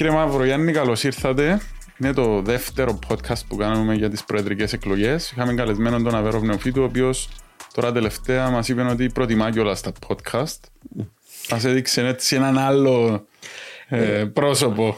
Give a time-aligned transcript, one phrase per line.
[0.00, 1.60] Κύριε Μαυρογιάννη, καλώς ήρθατε.
[1.98, 5.30] Είναι το δεύτερο podcast που κάνουμε για τις προεδρικές εκλογές.
[5.30, 7.28] Είχαμε καλεσμένο τον Αβέρο Πνεοφίτου, ο οποίος
[7.74, 10.58] τώρα τελευταία μας είπε ότι προτιμά κιόλας τα podcast.
[11.50, 13.26] Μας έδειξε έτσι έναν άλλο
[13.88, 14.96] ε, πρόσωπο.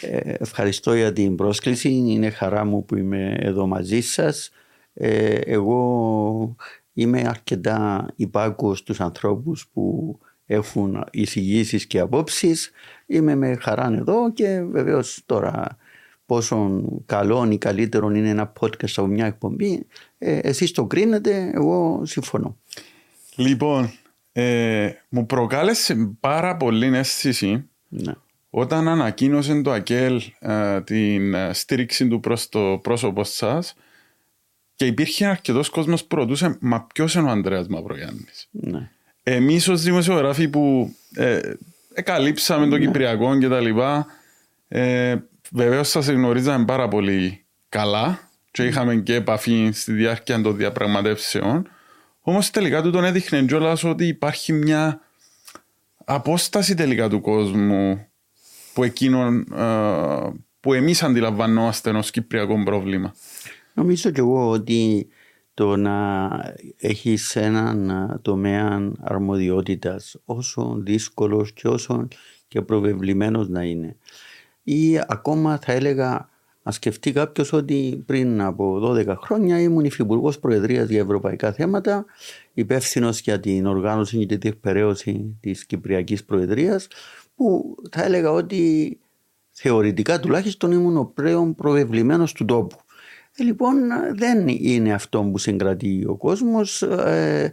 [0.00, 1.88] Ε, ευχαριστώ για την πρόσκληση.
[1.88, 4.50] Είναι χαρά μου που είμαι εδώ μαζί σας.
[4.94, 6.56] Ε, εγώ
[6.92, 10.18] είμαι αρκετά υπάκουος στους ανθρώπους που
[10.52, 12.70] έχουν εισηγήσεις και απόψεις.
[13.06, 15.76] Είμαι με χαρά εδώ και βεβαίως τώρα
[16.26, 19.86] πόσο καλό ή καλύτερο είναι ένα podcast από μια εκπομπή.
[20.18, 22.56] Ε, εσείς το κρίνετε, εγώ συμφωνώ.
[23.36, 23.90] Λοιπόν,
[24.32, 28.12] ε, μου προκάλεσε πάρα πολύ αίσθηση ναι.
[28.50, 33.74] όταν ανακοίνωσε το ΑΚΕΛ ε, την ε, στήριξη του προς το πρόσωπο σας
[34.74, 38.90] και υπήρχε αρκετός κόσμος που ρωτούσε, Μα ποιος είναι ο Ανδρέας Μαυρογιάννης; Ναι.
[39.22, 41.40] Εμείς ως δημοσιογράφοι που ε,
[41.94, 42.84] εκαλύψαμε το ναι.
[42.84, 44.06] Κυπριακό και τα λοιπά,
[44.68, 45.16] ε,
[45.52, 51.68] βεβαίως σας γνωρίζαμε πάρα πολύ καλά και είχαμε και επαφή στη διάρκεια των διαπραγματεύσεων.
[52.20, 55.00] Όμως τελικά του τον έδειχνε κιόλας ότι υπάρχει μια
[56.04, 58.06] απόσταση τελικά του κόσμου
[58.72, 63.14] που εκείνον ε, που εμείς αντιλαμβανόμαστε ως κυπριακό πρόβλημα.
[63.74, 65.08] Νομίζω και εγώ ότι
[65.54, 66.28] το να
[66.76, 72.08] έχεις έναν τομέα αρμοδιότητας όσο δύσκολος και όσο
[72.48, 73.96] και προβεβλημένος να είναι
[74.62, 76.28] ή ακόμα θα έλεγα
[76.62, 82.04] να σκεφτεί κάποιος ότι πριν από 12 χρόνια ήμουν υφυπουργός Προεδρίας για ευρωπαϊκά θέματα,
[82.52, 86.86] υπεύθυνος για την οργάνωση και την διεκπαιρέωση της Κυπριακής Προεδρίας,
[87.34, 88.98] που θα έλεγα ότι
[89.50, 92.76] θεωρητικά τουλάχιστον ήμουν ο πλέον προβεβλημένος του τόπου.
[93.36, 93.74] Ε, λοιπόν
[94.14, 96.82] δεν είναι αυτό που συγκρατεί ο κόσμος.
[96.82, 97.52] Ε,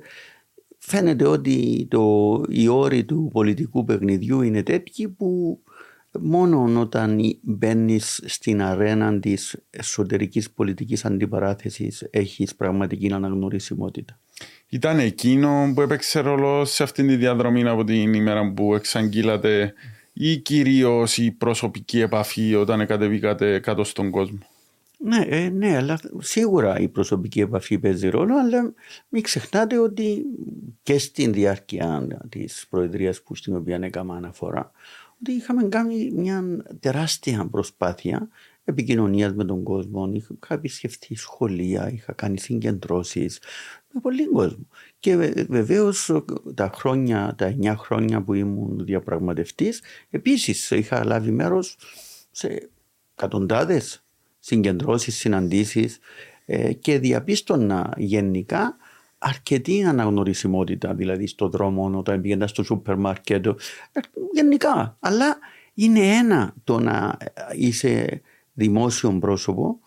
[0.77, 5.59] φαίνεται ότι το, οι όροι του πολιτικού παιχνιδιού είναι τέτοιοι που
[6.19, 14.19] μόνο όταν μπαίνεις στην αρένα της εσωτερικής πολιτικής αντιπαράθεσης έχεις πραγματική αναγνωρισιμότητα.
[14.69, 19.73] Ήταν εκείνο που έπαιξε ρόλο σε αυτήν τη διαδρομή από την ημέρα που εξαγγείλατε
[20.13, 24.39] ή κυρίως η προσωπική επαφή όταν κατεβήκατε κάτω στον κόσμο;
[25.01, 28.73] Ναι, ε, ναι, αλλά σίγουρα η προσωπική επαφή παίζει ρόλο, αλλά
[29.09, 30.25] μην ξεχνάτε ότι
[30.83, 34.71] και στην διάρκεια της Προεδρίας που στην οποία έκανα αναφορά,
[35.21, 36.43] ότι είχαμε κάνει μια
[36.79, 38.29] τεράστια προσπάθεια
[38.63, 40.09] επικοινωνίας με τον κόσμο.
[40.13, 43.41] Είχα επισκεφτεί σχολεία, είχα κάνει συγκεντρώσεις
[43.93, 44.67] με πολύ κόσμο.
[44.99, 45.15] Και
[45.49, 46.23] βεβαίως
[46.53, 51.77] τα χρόνια, τα 9 χρόνια που ήμουν διαπραγματευτής, επίσης είχα λάβει μέρος
[52.31, 52.69] σε
[53.15, 54.03] εκατοντάδες
[54.49, 55.99] συγκεντρώσεις, συναντήσεις
[56.45, 58.77] ε, και διαπίστωνα γενικά
[59.17, 63.53] αρκετή αναγνωρισιμότητα, δηλαδή στο δρόμο, όταν πήγαινα στο σούπερ μάρκετ, ε,
[64.33, 64.97] γενικά.
[64.99, 65.37] Αλλά
[65.73, 67.17] είναι ένα το να
[67.55, 68.21] είσαι
[68.53, 69.79] δημόσιο πρόσωπο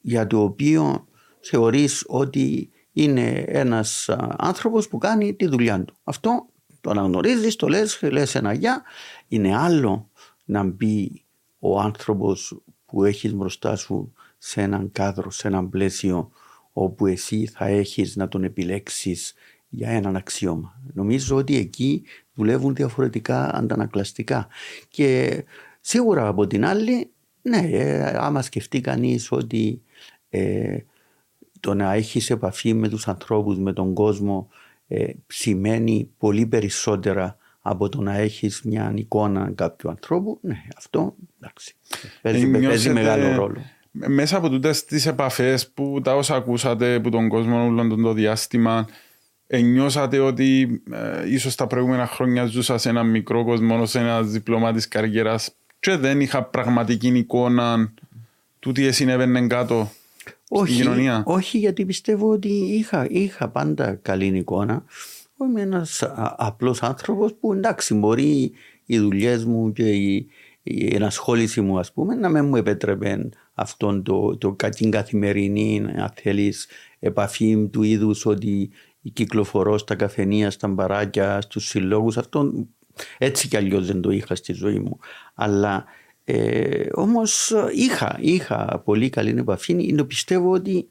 [0.00, 1.06] για το οποίο
[1.40, 5.94] θεωρείς ότι είναι ένας άνθρωπος που κάνει τη δουλειά του.
[6.04, 6.46] Αυτό
[6.80, 8.82] το αναγνωρίζεις, το λες, λες ένα γεια.
[9.28, 10.10] Είναι άλλο
[10.44, 11.24] να μπει
[11.58, 16.30] ο άνθρωπος που έχεις μπροστά σου σε έναν κάδρο, σε έναν πλαίσιο
[16.72, 19.34] όπου εσύ θα έχεις να τον επιλέξεις
[19.68, 20.80] για έναν αξιώμα.
[20.94, 22.02] Νομίζω ότι εκεί
[22.34, 24.48] δουλεύουν διαφορετικά αντανακλαστικά.
[24.88, 25.44] Και
[25.80, 27.10] σίγουρα από την άλλη,
[27.42, 29.82] ναι, ε, άμα σκεφτεί κανείς ότι
[30.28, 30.78] ε,
[31.60, 34.48] το να έχεις επαφή με τους ανθρώπους, με τον κόσμο,
[34.88, 37.36] ε, σημαίνει πολύ περισσότερα
[37.68, 41.74] από το να έχεις μια εικόνα κάποιου ανθρώπου, ναι, αυτό εντάξει,
[42.22, 43.62] παίζει, ε, παίζει μεγάλο ρόλο.
[43.90, 48.86] Μέσα από τούτες τις επαφές που τα όσα ακούσατε από τον κόσμο όλο το διάστημα,
[49.62, 54.88] νιώσατε ότι ε, ίσως τα προηγούμενα χρόνια ζούσας σε ένα μικρό κόσμο, σε ένας διπλωμάτη
[54.88, 57.92] καριέρας και δεν είχα πραγματική εικόνα
[58.58, 59.90] του τι συνέβαινε κάτω
[60.48, 64.84] όχι, στην κοινωνία; Όχι, γιατί πιστεύω ότι είχα, είχα πάντα καλή εικόνα.
[65.40, 66.02] Είμαι ένας
[66.36, 68.52] απλός άνθρωπος που εντάξει, μπορεί
[68.86, 70.26] οι δουλειές μου και η,
[70.62, 76.12] η ενασχόληση μου, ας πούμε, να μην μου επέτρεπε αυτόν το, το την καθημερινή, αν
[76.14, 76.68] θέλεις,
[76.98, 78.70] επαφή του είδους ότι
[79.12, 82.16] κυκλοφορώ στα καφενεία, στα μπαράκια, στους συλλόγους.
[82.16, 82.52] Αυτό
[83.18, 84.98] έτσι κι αλλιώς δεν το είχα στη ζωή μου.
[85.34, 85.84] Αλλά
[86.24, 89.76] ε, όμως είχα, είχα πολύ καλή επαφή.
[89.78, 90.88] Είναι, πιστεύω ότι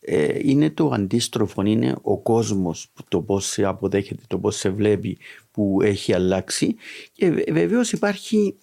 [0.00, 5.18] ε, είναι το αντίστροφο, είναι ο κόσμος το πώς σε αποδέχεται, το πώς σε βλέπει
[5.50, 6.76] που έχει αλλάξει
[7.12, 8.56] και βεβαίως υπάρχει,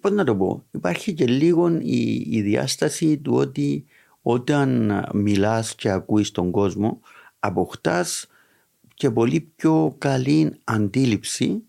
[0.00, 3.84] πώς να το πω, υπάρχει και λίγο η, η διάσταση του ότι
[4.22, 7.00] όταν μιλάς και ακούεις τον κόσμο
[7.38, 8.26] αποκτάς
[8.94, 11.62] και πολύ πιο καλή αντίληψη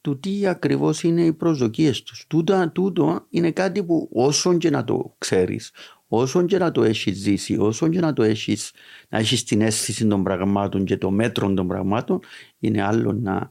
[0.00, 2.24] του τι ακριβώς είναι οι προσδοκίες τους.
[2.28, 5.72] Τούτο, τούτο είναι κάτι που όσο και να το ξέρεις,
[6.08, 8.72] όσο και να το έχεις ζήσει, όσο και να το έχεις,
[9.08, 12.20] να έχεις την αίσθηση των πραγμάτων και το μέτρο των πραγμάτων,
[12.58, 13.50] είναι άλλο να,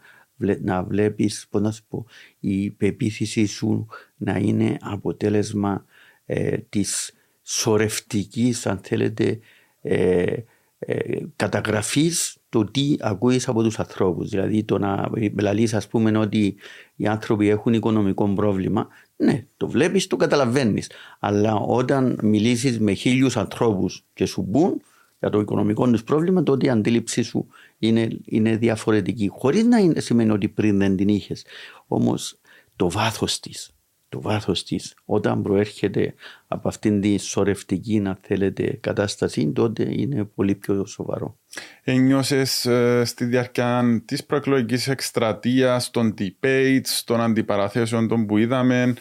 [0.61, 2.05] να βλέπεις, πώς να σου πω,
[2.39, 5.85] η πεποίθησή σου να είναι αποτέλεσμα
[6.25, 9.39] ε, της σορευτικής, αν θέλετε,
[9.81, 10.35] ε,
[10.79, 14.29] ε, καταγραφής το τι ακούεις από τους ανθρώπους.
[14.29, 15.09] Δηλαδή το να
[15.39, 16.55] λαλείς ας πούμε ότι
[16.95, 20.89] οι άνθρωποι έχουν οικονομικό πρόβλημα, ναι, το βλέπεις, το καταλαβαίνεις.
[21.19, 24.81] Αλλά όταν μιλήσεις με χίλιους ανθρώπους και σου μπουν
[25.19, 27.47] για το οικονομικό τους πρόβλημα, τότε η αντίληψή σου
[27.77, 29.27] είναι, είναι διαφορετική.
[29.27, 31.45] Χωρίς να είναι, σημαίνει ότι πριν δεν την είχες.
[31.87, 32.39] Όμως
[32.75, 33.71] το βάθος της,
[34.13, 36.13] το βάθος της όταν προέρχεται
[36.47, 41.37] από αυτήν τη σωρευτική να θέλετε κατάσταση τότε είναι πολύ πιο σοβαρό.
[41.83, 48.93] Ένιωσες ε, στη διάρκεια της προεκλογικής εκστρατείας, των debates, των αντιπαραθέσεων των που είδαμε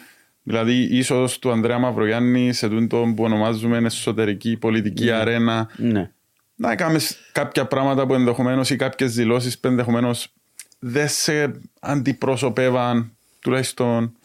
[0.45, 5.11] Δηλαδή, ίσως του Ανδρέα Μαυρογιάννη σε τούτο που ονομάζουμε εσωτερική πολιτική ναι.
[5.11, 5.69] αρένα.
[5.77, 6.11] Ναι.
[6.55, 6.99] Να κάνει
[7.31, 10.33] κάποια πράγματα που ενδεχομένως ή κάποιες δηλώσεις που ενδεχομένως
[10.79, 13.12] δεν σε αντιπροσωπεύαν
[13.43, 14.15] τουλάχιστον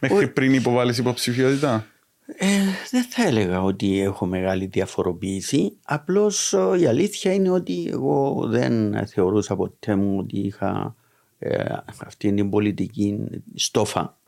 [0.00, 0.32] μέχρι Ο...
[0.32, 1.86] πριν υποβάλεις υποψηφιότητα;
[2.26, 2.46] Ε,
[2.90, 5.76] δεν θα έλεγα ότι έχω μεγάλη διαφοροποίηση.
[5.84, 10.94] Απλώς η αλήθεια είναι ότι εγώ δεν θεωρούσα ποτέ μου ότι είχα
[11.38, 11.64] ε,
[12.06, 13.18] αυτή την πολιτική
[13.54, 14.18] στόφα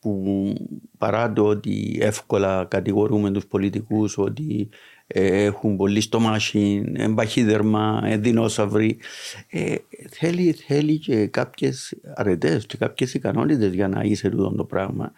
[0.00, 0.52] που
[0.98, 8.98] παρά το ότι εύκολα κατηγορούμε τους πολιτικούς ότι ε, έχουν πολύ στομάχι, εμπαχίδερμα, δεινόσαυροι.
[9.48, 9.74] Ε,
[10.10, 15.12] θέλει, θέλει και κάποιες αρετές και κάποιες ικανότητες για να είσαι τούτο το πράγμα.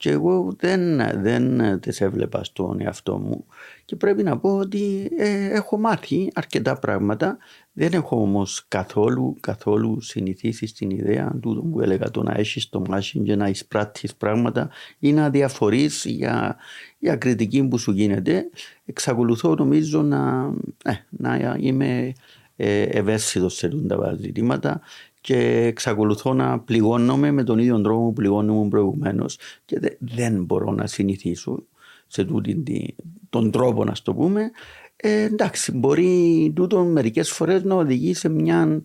[0.00, 3.44] Και εγώ δεν, δεν τις έβλεπα στον εαυτό μου
[3.84, 7.38] και πρέπει να πω ότι ε, έχω μάθει αρκετά πράγματα.
[7.72, 12.82] Δεν έχω όμως καθόλου, καθόλου συνηθίσει στην ιδέα του που έλεγα το να έχεις το
[12.88, 16.56] μάσιν και να εισπράττεις πράγματα ή να διαφορείς για,
[16.98, 18.50] για κριτική που σου γίνεται.
[18.84, 20.52] Εξακολουθώ νομίζω να,
[20.84, 22.12] ε, να είμαι
[22.56, 24.80] ε, ευαίσθητος σε τα ζητήματα
[25.20, 30.86] και εξακολουθώ να πληγώνομαι με τον ίδιο τρόπο που πληγώνομαι προηγουμένως και δεν μπορώ να
[30.86, 31.62] συνηθίσω
[32.06, 32.94] σε τούτη
[33.30, 34.50] τον τρόπο να το πούμε.
[34.96, 38.80] Ε, εντάξει μπορεί τούτο μερικές φορές να οδηγεί σε μια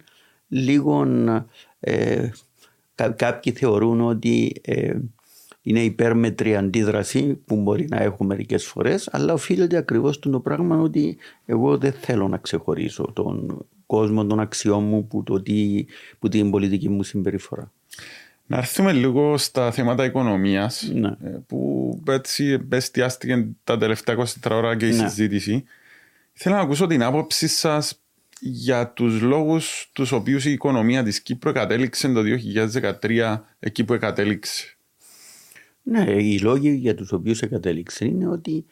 [0.47, 1.05] λίγο
[1.79, 2.29] ε,
[3.15, 4.93] κάποιοι θεωρούν ότι ε,
[5.61, 11.17] είναι υπέρμετρη αντίδραση που μπορεί να έχω μερικές φορές αλλά οφείλεται ακριβώς το πράγμα ότι
[11.45, 15.85] εγώ δεν θέλω να ξεχωρίσω τον κόσμο των αξιών μου που, το τι,
[16.19, 17.71] που την πολιτική μου συμπεριφορά.
[18.47, 21.07] Να έρθουμε λίγο στα θέματα οικονομίας, ναι.
[21.07, 25.07] Ε, που έτσι εστιάστηκε τα τελευταία 24 ώρα και η ναι.
[25.07, 25.63] συζήτηση.
[26.33, 27.99] Θέλω να ακούσω την άποψή σας
[28.39, 32.21] για τους λόγους τους οποίους η οικονομία της Κύπρου κατέληξε το
[33.01, 34.75] 2013 εκεί που κατέληξε.
[35.83, 38.65] Ναι, οι λόγοι για τους οποίους κατέληξε είναι ότι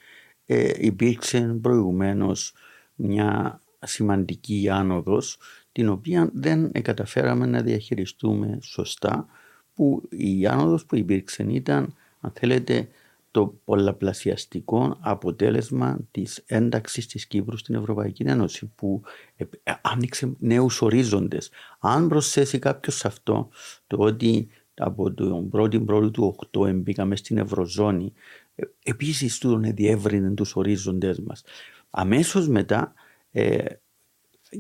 [0.45, 2.54] ε, υπήρξε προηγουμένως
[2.95, 5.38] μια σημαντική άνοδος
[5.71, 9.25] την οποία δεν καταφέραμε να διαχειριστούμε σωστά
[9.74, 12.88] που η άνοδος που υπήρξε ήταν αν θέλετε
[13.31, 19.01] το πολλαπλασιαστικό αποτέλεσμα της ένταξης της Κύπρου στην Ευρωπαϊκή Ένωση που
[19.35, 19.45] ε,
[19.81, 21.51] άνοιξε νέους ορίζοντες.
[21.79, 23.50] Αν προσθέσει κάποιος σε αυτό
[23.88, 28.13] το ότι από τον 1η Πρώτη του 8 μπήκαμε στην Ευρωζώνη
[28.55, 31.43] ε, επίσης τούτον διεύρυνε τους ορίζοντες μας.
[31.89, 32.93] Αμέσως μετά
[33.31, 33.65] ε,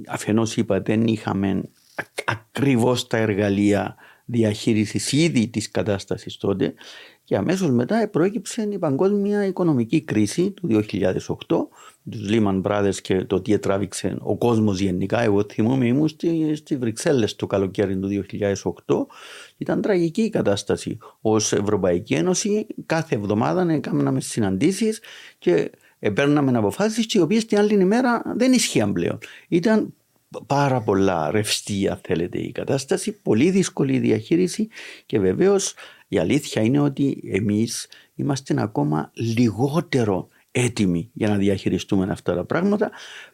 [0.07, 1.61] αφενός είπα δεν είχαμε
[2.25, 3.95] ακριβώς τα εργαλεία
[4.25, 6.73] διαχείρισης ήδη της κατάστασης τότε
[7.23, 11.07] και αμέσως μετά προέκυψε η παγκόσμια οικονομική κρίση του 2008
[12.09, 15.21] τους Lehman Brothers και το τι τράβηξε ο κόσμος γενικά.
[15.21, 18.25] Εγώ θυμούμαι ήμουν στη, στη Βρυξέλλες το καλοκαίρι του
[18.85, 18.95] 2008.
[19.57, 20.97] Ήταν τραγική η κατάσταση.
[21.21, 24.99] Ως Ευρωπαϊκή Ένωση κάθε εβδομάδα έκαναμε συναντήσεις
[25.39, 25.71] και
[26.11, 29.17] παίρναμε αποφάσεις οι οποίες την άλλη ημέρα δεν ισχύαν πλέον.
[29.47, 29.93] Ήταν
[30.47, 34.67] πάρα πολλά ρευστή, αν θέλετε, η κατάσταση, πολύ δύσκολη η διαχείριση
[35.05, 35.73] και βεβαίως
[36.07, 42.91] η αλήθεια είναι ότι εμείς είμαστε ακόμα λιγότερο έτοιμοι για να διαχειριστούμε αυτά τα πράγματα.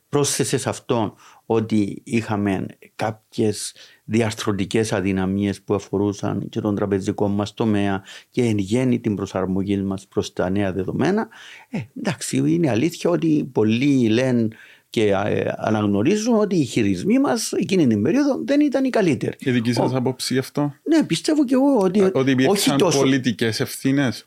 [0.10, 3.74] Πρόσθεσε σε αυτό ότι είχαμε κάποιες
[4.04, 10.08] διαρθρωτικές αδυναμίες που αφορούσαν και τον τραπεζικό μας τομέα και εν γέννη την προσαρμογή μας
[10.08, 11.28] προς τα νέα δεδομένα.
[11.70, 14.48] Ε, εντάξει, είναι αλήθεια ότι πολλοί λένε
[14.89, 19.36] και ε, αναγνωρίζουν ότι οι χειρισμοί μας εκείνη την περίοδο δεν ήταν οι καλύτεροι.
[19.39, 22.10] Η δική σας άποψη γι' αυτό; Ναι, πιστεύω και εγώ ότι.
[22.13, 23.00] Ότι υπήρξαν τόσο...
[23.00, 24.25] πολιτικές ευθύνες;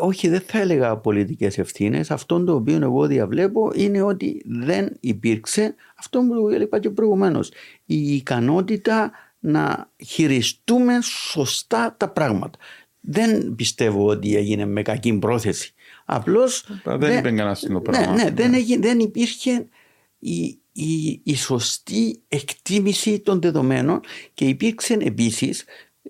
[0.00, 2.10] Όχι, δεν θα έλεγα πολιτικές ευθύνες.
[2.10, 7.50] Αυτό το οποίο εγώ διαβλέπω είναι ότι δεν υπήρξε αυτό που είπα και προηγουμένως.
[7.84, 12.58] Η ικανότητα να χειριστούμε σωστά τα πράγματα.
[13.00, 15.74] Δεν πιστεύω ότι έγινε με κακή πρόθεση.
[16.04, 16.64] Απλώς.
[16.84, 18.14] Δεν, δεν είπε κανένα το ναι, πράγμα.
[18.14, 19.66] Ναι, ναι, δεν, έγινε, δεν υπήρχε
[20.28, 24.00] η, η, η σωστή εκτίμηση των δεδομένων
[24.34, 25.64] και υπήρξε επίσης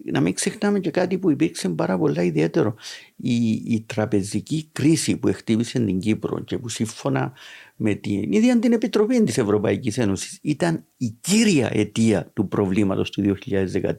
[0.05, 2.75] να μην ξεχνάμε και κάτι που υπήρξε πάρα πολλά ιδιαίτερο.
[3.17, 7.33] Η, η τραπεζική κρίση που χτύπησε την Κύπρο και που σύμφωνα
[7.77, 13.37] με την ίδια την Επιτροπή της Ευρωπαϊκής Ένωσης ήταν η κύρια αιτία του προβλήματος του
[13.51, 13.93] 2013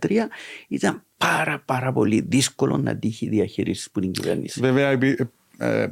[0.67, 4.59] ήταν πάρα πάρα πολύ δύσκολο να τύχει διαχείριση που την κυβέρνηση.
[4.59, 4.97] Βέβαια
[5.57, 5.87] ε,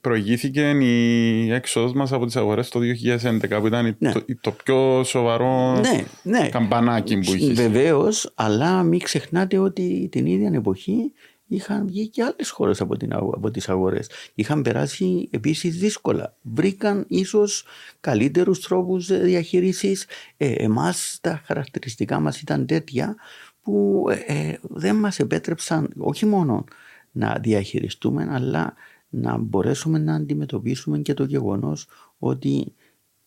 [0.00, 4.12] προηγήθηκε η έξοδος μας από τις αγορές το 2011 που ήταν ναι.
[4.12, 6.48] το, το, πιο σοβαρό ναι, ναι.
[6.48, 7.56] καμπανάκι που είχες.
[7.56, 11.12] Βεβαίως, αλλά μην ξεχνάτε ότι την ίδια εποχή
[11.46, 12.96] είχαν βγει και άλλες χώρες από,
[13.34, 14.10] από τις αγορές.
[14.34, 16.36] Είχαν περάσει επίσης δύσκολα.
[16.42, 17.64] Βρήκαν ίσως
[18.00, 20.06] καλύτερους τρόπους διαχείρισης.
[20.36, 23.16] Ε, Εμάς τα χαρακτηριστικά μας ήταν τέτοια
[23.62, 26.64] που ε, ε, δεν μας επέτρεψαν όχι μόνο
[27.12, 28.74] να διαχειριστούμε αλλά
[29.10, 31.86] να μπορέσουμε να αντιμετωπίσουμε και το γεγονός
[32.18, 32.74] ότι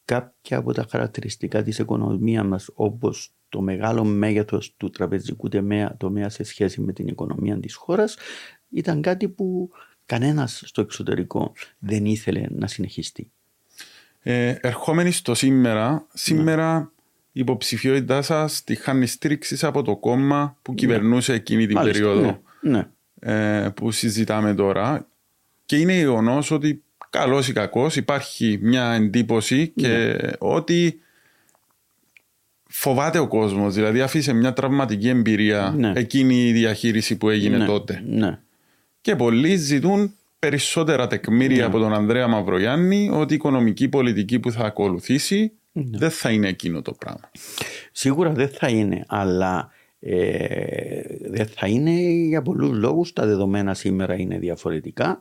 [0.06, 6.30] κάποια από τα χαρακτηριστικά της οικονομίας μας όπως το μεγάλο μέγεθος του τραπεζικού τομέα, τομέα
[6.30, 8.18] σε σχέση με την οικονομία της χώρας
[8.70, 9.70] ήταν κάτι που
[10.06, 13.32] κανένας στο εξωτερικό δεν ήθελε να συνεχιστεί.
[14.22, 16.86] Ε, ερχόμενοι στο σήμερα, σήμερα ναι.
[17.32, 20.78] η υποψηφιότητά σας τη χάνει στήριξη από το κόμμα που ναι.
[20.78, 22.88] κυβερνούσε εκείνη την Μάλιστα, περίοδο ναι,
[23.20, 25.08] ε, που συζητάμε τώρα
[25.66, 30.16] και είναι γεγονός ότι καλός ή κακός υπάρχει μια εντύπωση και ναι.
[30.38, 31.00] ότι
[32.68, 33.74] φοβάται ο κόσμος.
[33.74, 35.92] Δηλαδή, αφήσε μια τραυματική εμπειρία ναι.
[35.96, 37.66] εκείνη η διαχείριση που έγινε ναι.
[37.66, 38.04] τότε.
[38.06, 38.40] Ναι.
[39.02, 41.64] Και πολλοί ζητούν περισσότερα τεκμήρια ναι.
[41.64, 45.98] από τον Ανδρέα Μαυρογιάννη ότι η οικονομική πολιτική που θα ακολουθήσει ναι.
[45.98, 47.32] δεν θα είναι εκείνο το πράγμα.
[47.92, 51.92] Σίγουρα δεν θα είναι, αλλά ε, δεν θα είναι
[52.28, 53.14] για πολλούς λόγους.
[53.14, 55.20] Τα δεδομένα σήμερα είναι διαφορετικά.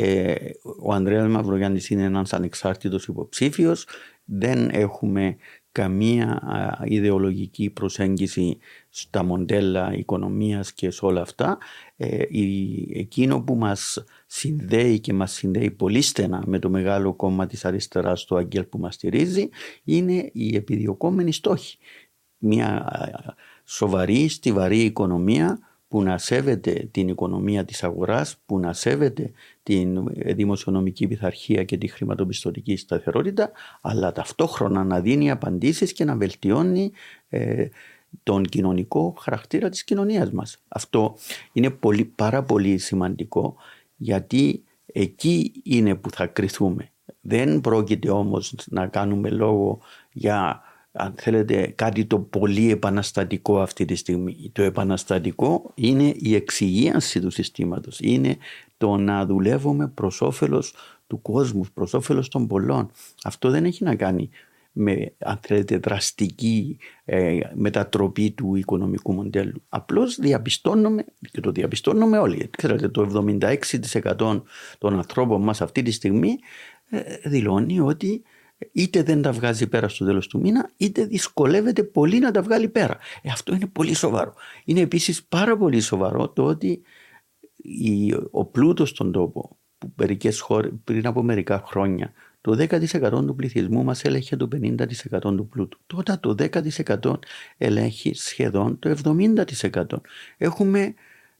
[0.00, 0.34] Ε,
[0.78, 3.86] ο Ανδρέας Μαυρογιάννης είναι ένας ανεξάρτητος υποψήφιος.
[4.24, 5.36] Δεν έχουμε
[5.72, 6.42] καμία
[6.84, 11.58] ιδεολογική προσέγγιση στα μοντέλα οικονομίας και σε όλα αυτά.
[11.96, 12.22] Ε,
[12.92, 18.24] εκείνο που μας συνδέει και μας συνδέει πολύ στενά με το μεγάλο κόμμα της αριστεράς,
[18.24, 19.48] το Αγγέλ που μας στηρίζει,
[19.84, 21.78] είναι η επιδιωκόμενη στόχη.
[22.38, 22.92] Μια
[23.64, 29.30] σοβαρή, στιβαρή οικονομία που να σέβεται την οικονομία της αγοράς, που να σέβεται
[29.68, 36.92] την δημοσιονομική πειθαρχία και τη χρηματοπιστωτική σταθερότητα, αλλά ταυτόχρονα να δίνει απαντήσεις και να βελτιώνει
[37.28, 37.68] ε,
[38.22, 40.58] τον κοινωνικό χαρακτήρα της κοινωνίας μας.
[40.68, 41.16] Αυτό
[41.52, 43.56] είναι πολύ, πάρα πολύ σημαντικό
[43.96, 46.90] γιατί εκεί είναι που θα κρυθούμε.
[47.20, 49.78] Δεν πρόκειται όμως να κάνουμε λόγο
[50.12, 50.62] για
[50.98, 54.50] αν θέλετε κάτι το πολύ επαναστατικό αυτή τη στιγμή.
[54.52, 57.98] Το επαναστατικό είναι η εξυγίανση του συστήματος.
[58.00, 58.36] Είναι
[58.76, 60.74] το να δουλεύουμε προς όφελος
[61.06, 62.90] του κόσμου, προς όφελος των πολλών.
[63.22, 64.30] Αυτό δεν έχει να κάνει
[64.72, 69.62] με αν θέλετε δραστική ε, μετατροπή του οικονομικού μοντέλου.
[69.68, 72.50] Απλώς διαπιστώνουμε και το διαπιστώνουμε όλοι.
[72.56, 73.26] Ξέρετε το
[74.20, 74.42] 76%
[74.78, 76.38] των ανθρώπων μας αυτή τη στιγμή
[76.90, 78.22] ε, δηλώνει ότι
[78.72, 82.68] είτε δεν τα βγάζει πέρα στο τέλος του μήνα είτε δυσκολεύεται πολύ να τα βγάλει
[82.68, 82.98] πέρα.
[83.22, 84.34] Ε, αυτό είναι πολύ σοβαρό.
[84.64, 86.82] Είναι επίσης πάρα πολύ σοβαρό το ότι
[87.56, 93.34] η, ο πλούτος στον τόπο που μερικές χώρες, πριν από μερικά χρόνια το 10% του
[93.34, 95.78] πληθυσμού μας έλεγχε το 50% του πλούτου.
[95.86, 97.14] Τότε το 10%
[97.58, 99.84] ελέγχει σχεδόν το 70%.
[100.36, 100.94] Έχουμε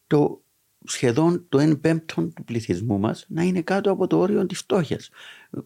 [0.07, 0.43] το
[0.85, 5.11] σχεδόν το 1 πέμπτο του πληθυσμού μας να είναι κάτω από το όριο της φτώχειας.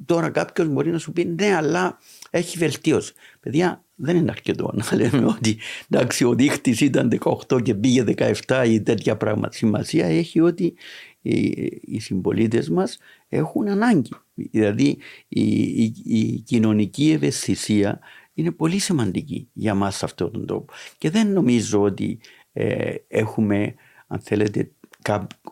[0.04, 1.98] Τώρα κάποιος μπορεί να σου πει ναι αλλά
[2.30, 3.12] έχει βελτίωση.
[3.40, 5.58] Παιδιά δεν είναι αρκετό να λέμε ότι
[5.90, 8.04] εντάξει, ο δείχτης ήταν 18 και πήγε
[8.46, 9.52] 17 ή τέτοια πράγματα.
[9.52, 10.74] Σημασία έχει ότι
[11.22, 11.36] οι,
[11.80, 14.10] οι συμπολίτες μας έχουν ανάγκη.
[14.34, 18.00] Δηλαδή η, η, η κοινωνική ευαισθησία
[18.34, 20.72] είναι πολύ σημαντική για μας σε αυτόν τον τόπο.
[20.98, 22.18] Και δεν νομίζω ότι
[22.52, 23.74] ε, έχουμε,
[24.06, 24.70] αν θέλετε,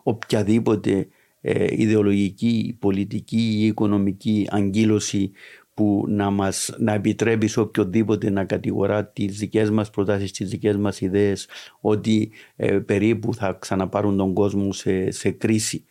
[0.03, 1.07] οποιαδήποτε
[1.41, 5.31] ε, ιδεολογική, πολιτική ή οικονομική αγκύλωση
[5.73, 10.77] που να, μας, να επιτρέπει σε οποιοδήποτε να κατηγορά τις δικές μας προτάσεις, τις δικές
[10.77, 11.47] μας ιδέες
[11.81, 15.85] ότι ε, περίπου θα ξαναπάρουν τον κόσμο σε, σε κρίση.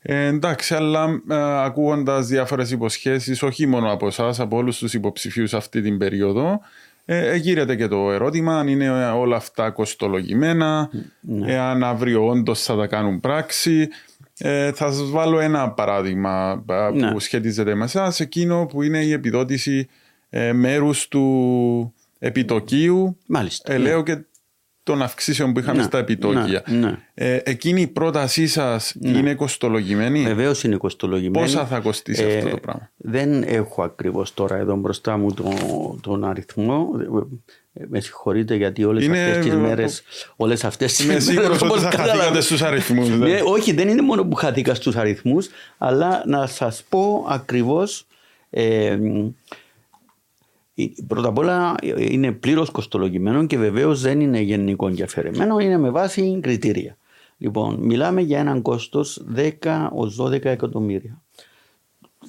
[0.00, 5.54] Ε, εντάξει, αλλά ε, ακούγοντας διάφορες υποσχέσεις, όχι μόνο από εσάς, από όλους τους υποψηφίους
[5.54, 6.60] αυτή την περίοδο,
[7.10, 11.52] ε, γύρεται και το ερώτημα αν είναι όλα αυτά κοστολογημένα, ναι.
[11.52, 13.88] εάν αύριο όντως θα τα κάνουν πράξη.
[14.38, 17.18] Ε, θα σας βάλω ένα παράδειγμα που ναι.
[17.18, 19.88] σχετίζεται με εσάς, εκείνο που είναι η επιδότηση
[20.30, 23.72] ε, μέρους του επιτοκίου, Μάλιστα.
[23.72, 24.24] ε, λέω και
[24.92, 26.62] των αυξήσεων που είχαμε Ναι, στα επιτόκια.
[26.68, 26.98] ναι, ναι.
[27.14, 31.44] Ε, εκείνη η πρότασή σας είναι κοστολογημένη; Βεβαίως είναι κοστολογημένη.
[31.44, 35.54] Πόσα θα κοστίσει Ε, αυτό το πράγμα; Δεν έχω ακριβώς τώρα εδώ μπροστά μου τον,
[36.00, 36.88] τον αριθμό.
[37.72, 39.84] Ε, Με συγχωρείτε γιατί όλες Είναι, αυτές τις ε, μέρε.
[40.36, 43.08] Όλες αυτές τις Είμαι σίγουρος ότι όπως θα καταλαβα- χαθήκατε στους αριθμούς.
[43.08, 48.06] Ναι, όχι, δεν είναι μόνο που χάθηκα στους αριθμούς, αλλά να σας πω ακριβώς,
[48.50, 49.30] ε, μ, ε,
[51.06, 55.78] πρώτα απ' όλα ε, είναι πλήρως κοστολογημένο και βεβαίως δεν είναι γενικό και αφαιρεμένο, είναι
[55.78, 56.96] με βάση κριτήρια.
[57.38, 61.22] Λοιπόν, μιλάμε για έναν κόστος 10 ως 12 εκατομμύρια.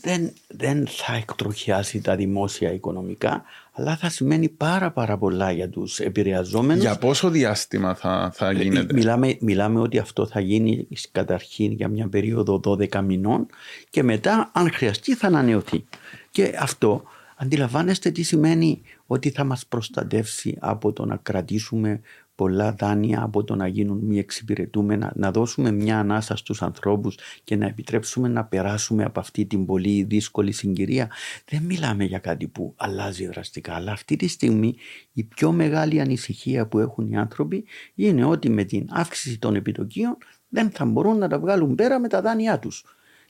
[0.01, 5.99] Δεν, δεν θα εκτροχιάσει τα δημόσια οικονομικά, αλλά θα σημαίνει πάρα πάρα πολλά για τους
[5.99, 6.83] επηρεαζόμενους.
[6.83, 12.07] Για πόσο διάστημα θα, θα γίνεται; Μιλάμε, μιλάμε ότι αυτό θα γίνει καταρχήν για μια
[12.07, 13.45] περίοδο 12 μηνών
[13.89, 15.85] και μετά αν χρειαστεί θα ανανεωθεί.
[16.31, 17.03] Και αυτό
[17.41, 22.01] αντιλαμβάνεστε τι σημαίνει ότι θα μας προστατεύσει από το να κρατήσουμε
[22.35, 27.55] πολλά δάνεια από το να γίνουν μη εξυπηρετούμενα, να δώσουμε μια ανάσα στους ανθρώπους και
[27.55, 31.09] να επιτρέψουμε να περάσουμε από αυτή την πολύ δύσκολη συγκυρία.
[31.45, 34.75] Δεν μιλάμε για κάτι που αλλάζει δραστικά, αλλά αυτή τη στιγμή
[35.13, 37.65] η πιο μεγάλη ανησυχία που έχουν οι άνθρωποι
[37.95, 40.17] είναι ότι με την αύξηση των επιτοκίων
[40.49, 42.83] δεν θα μπορούν να τα βγάλουν πέρα με τα δάνειά τους.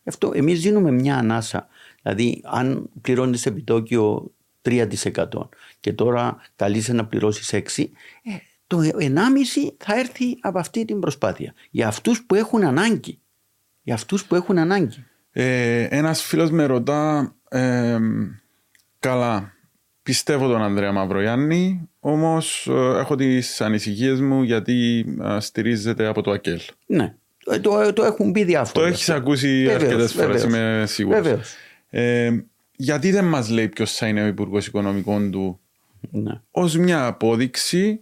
[0.04, 1.68] Γι' αυτό εμείς δίνουμε μια ανάσα.
[2.02, 4.86] Δηλαδή αν πληρώνεις επιτόκιο 3%
[5.80, 7.60] και τώρα καλείσαι να πληρώσεις 6%,
[8.24, 8.32] ε,
[8.68, 11.54] το 1,5 θα έρθει από αυτή την προσπάθεια.
[11.70, 13.20] Για αυτούς που έχουν ανάγκη.
[13.82, 15.06] Για αυτούς που έχουν ανάγκη.
[15.32, 17.98] Ε, ένας φίλος με ρωτά ε,
[19.00, 19.54] καλά
[20.04, 26.32] πιστεύω τον Ανδρέα Μαυρογιάννη όμως ε, έχω τις ανησυχίες μου γιατί ε, στηρίζεται από το
[26.32, 26.60] ΑΚΕΛ.
[26.86, 27.14] Ναι.
[27.46, 28.86] Ε, Το, το έχουν πει διάφορα.
[28.86, 30.44] Το έχεις ακούσει Βεβαίως, αρκετές φορές βεβαίως.
[30.44, 31.22] είμαι σίγουρος.
[31.22, 31.54] Βεβαίως.
[31.90, 32.38] Ε,
[32.76, 35.60] γιατί δεν μας λέει ποιος θα είναι ο Υπουργός Οικονομικών του;
[36.12, 36.42] Ναι.
[36.52, 38.00] ως μια απόδειξη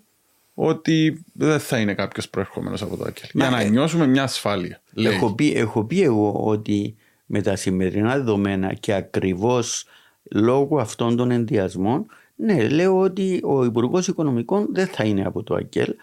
[0.53, 3.30] ότι δεν θα είναι κάποιος προερχόμενος από το ΑΚΕΛ.
[3.34, 4.82] Μα, Για να ε, νιώσουμε μια ασφάλεια.
[4.93, 5.13] Λέει.
[5.13, 6.95] Έχω πει, έχω πει εγώ ότι
[7.26, 9.86] με τα σημερινά δεδομένα και ακριβώς
[10.32, 15.56] λόγω αυτών των ενδιασμών ναι, λέω ότι ο Υπουργός Οικονομικών δεν θα είναι από το
[15.56, 15.95] ΑΚΕΛ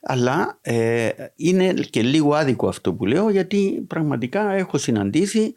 [0.00, 5.52] αλλά ε, είναι και λίγο άδικο αυτό που λέω γιατί πραγματικά έχω συναντήσει ε,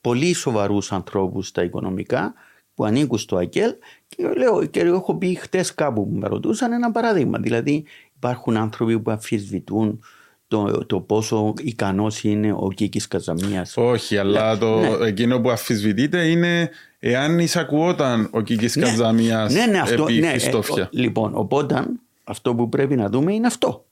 [0.00, 2.34] πολύ σοβαρούς ανθρώπους στα οικονομικά
[2.74, 3.72] που ανήκουν στο ΑΚΕΛ
[4.08, 7.84] και λέω και έχω πει χτες κάπου που με ρωτούσαν ένα παράδειγμα δηλαδή
[8.16, 10.00] υπάρχουν άνθρωποι που αμφισβητούν
[10.48, 15.06] το, το πόσο ικανός είναι ο Κίκης Καζαμίας Όχι, αλλά το, ναι.
[15.06, 18.82] εκείνο που αφισβητείται είναι εάν εισακουόταν ο Κίκης Ναι.
[18.84, 20.82] Καζαμίας ναι, ναι, αυτό, επί ναι, ε, Χριστόφια.
[20.84, 21.84] ο- λοιπόν, οπότε
[22.24, 23.84] αυτό που πρέπει να δούμε είναι αυτό.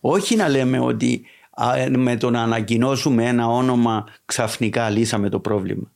[0.00, 1.41] Όχι να λέμε ότι α, ε,
[1.96, 5.92] με το να ανακοινώσουμε ένα όνομα ξαφνικά λύσαμε το πρόβλημα.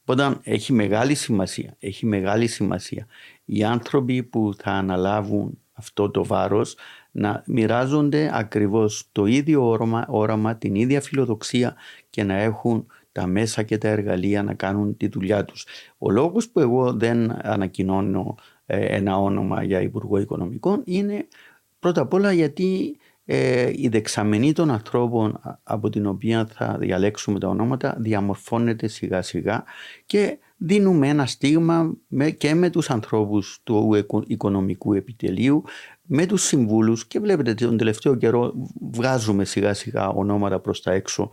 [0.00, 3.06] Οπότε έχει μεγάλη σημασία, έχει μεγάλη σημασία
[3.44, 6.76] οι άνθρωποι που θα αναλάβουν αυτό το βάρος
[7.10, 11.74] να μοιράζονται ακριβώς το ίδιο όραμα, όραμα, την ίδια φιλοδοξία
[12.10, 15.66] και να έχουν τα μέσα και τα εργαλεία να κάνουν τη δουλειά τους.
[15.98, 18.34] Ο λόγος που εγώ δεν ανακοινώνω
[18.66, 21.28] ε, ένα όνομα για Υπουργό Οικονομικών είναι
[21.78, 22.96] πρώτα απ' όλα γιατί
[23.28, 29.22] ε, η δεξαμενή των ανθρώπων α- από την οποία θα διαλέξουμε τα ονόματα διαμορφώνεται σιγά
[29.22, 29.64] σιγά
[30.06, 35.64] και δίνουμε ένα στίγμα με, και με τους ανθρώπους του οικο- οικονομικού επιτελείου
[36.06, 38.52] με τους συμβούλους και βλέπετε τον τελευταίο καιρό
[38.92, 41.30] βγάζουμε σιγά σιγά ονόματα προς τα έξω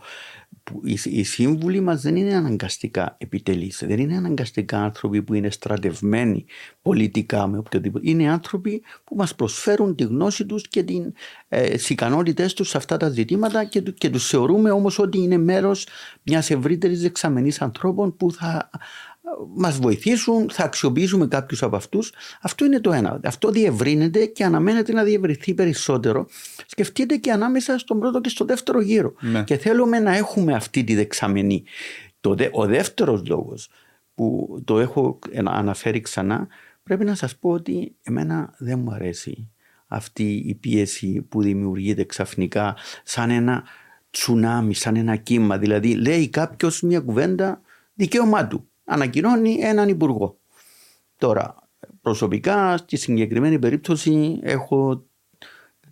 [0.64, 5.50] που οι, οι σύμβουλοι μας δεν είναι αναγκαστικά επιτελείς, δεν είναι αναγκαστικά άνθρωποι που είναι
[5.50, 6.44] στρατευμένοι
[6.82, 8.10] πολιτικά με οποιοδήποτε.
[8.10, 11.02] Είναι άνθρωποι που μας προσφέρουν τη γνώση τους και τι
[11.48, 15.18] ε, τις ικανότητες τους σε αυτά τα ζητήματα και, του- και τους θεωρούμε όμως ότι
[15.18, 15.86] είναι μέρος
[16.22, 18.70] μιας ευρύτερης δεξαμενής ανθρώπων που θα
[19.54, 22.12] μας βοηθήσουν, θα αξιοποιήσουμε κάποιους από αυτούς.
[22.40, 23.20] Αυτό είναι το ένα.
[23.24, 26.26] Αυτό διευρύνεται και αναμένεται να διευρυνθεί περισσότερο.
[26.66, 29.12] Σκεφτείτε και ανάμεσα στον πρώτο και στο δεύτερο γύρο.
[29.20, 29.44] Ναι.
[29.44, 31.64] Και θέλουμε να έχουμε αυτή τη δεξαμενή.
[32.20, 33.68] Το, δε- ο δεύτερος λόγος
[34.14, 36.46] που το έχω αναφέρει ξανά
[36.82, 39.48] πρέπει να σας πω ότι εμένα δεν μου αρέσει
[39.86, 43.62] αυτή η πίεση που δημιουργείται ξαφνικά σαν ένα
[44.10, 45.58] τσουνάμι, σαν ένα κύμα.
[45.58, 47.60] Δηλαδή λέει κάποιος μια κουβέντα
[47.94, 48.68] δικαίωμά του.
[48.84, 50.38] Ανακοινώνει έναν υπουργό.
[51.18, 51.54] Τώρα,
[52.00, 55.04] προσωπικά στη συγκεκριμένη περίπτωση έχω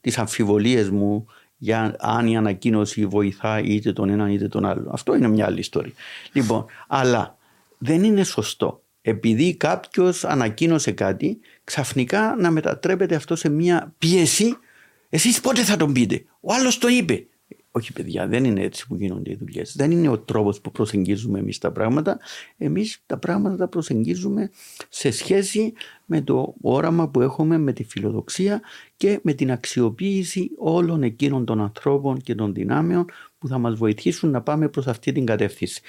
[0.00, 1.26] τις αμφιβολίες μου
[1.56, 4.90] για αν η ανακοίνωση βοηθάει είτε τον έναν είτε τον άλλο.
[4.92, 5.92] Αυτό είναι μια άλλη ιστορία.
[6.32, 7.36] Λοιπόν, αλλά
[7.78, 14.56] δεν είναι σωστό επειδή κάποιος ανακοίνωσε κάτι ξαφνικά να μετατρέπεται αυτό σε μια πίεση
[15.08, 17.26] εσείς πότε θα τον πείτε; Ο άλλος το είπε.
[17.74, 19.76] Όχι παιδιά, δεν είναι έτσι που γίνονται οι δουλειές.
[19.76, 22.18] Δεν είναι ο τρόπος που προσεγγίζουμε εμείς τα πράγματα.
[22.56, 24.50] Εμείς τα πράγματα τα προσεγγίζουμε
[24.88, 25.72] σε σχέση
[26.04, 28.60] με το όραμα που έχουμε, με τη φιλοδοξία
[28.96, 33.04] και με την αξιοποίηση όλων εκείνων των ανθρώπων και των δυνάμεων
[33.38, 35.80] που θα μας βοηθήσουν να πάμε προς αυτή την κατεύθυνση.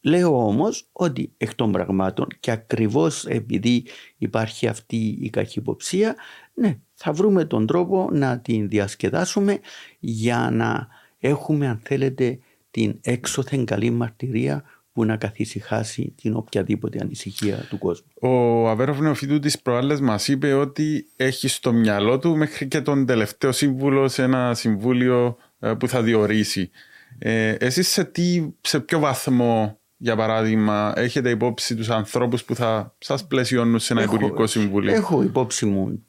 [0.00, 6.14] Λέω όμως ότι εκ των πραγμάτων και ακριβώς επειδή υπάρχει αυτή η καχυποψία,
[6.54, 9.58] ναι, θα βρούμε τον τρόπο να την διασκεδάσουμε
[9.98, 10.88] για να
[11.28, 12.38] έχουμε αν θέλετε
[12.70, 18.06] την έξωθεν καλή μαρτυρία που να καθησυχάσει την οποιαδήποτε ανησυχία του κόσμου.
[18.20, 23.06] Ο Αβέροφ Νεοφίτου της προάλλες μας είπε ότι έχει στο μυαλό του μέχρι και τον
[23.06, 26.70] τελευταίο σύμβουλο σε ένα συμβούλιο ε, που θα διορίσει.
[27.18, 32.96] Ε, εσείς σε, τι, σε ποιο βαθμό για παράδειγμα, έχετε υπόψη τους ανθρώπους που θα
[32.98, 36.04] σας πλαισιώνουν σε ένα έχω, Υπουργικό Συμβούλιο; Έχω υπόψη μου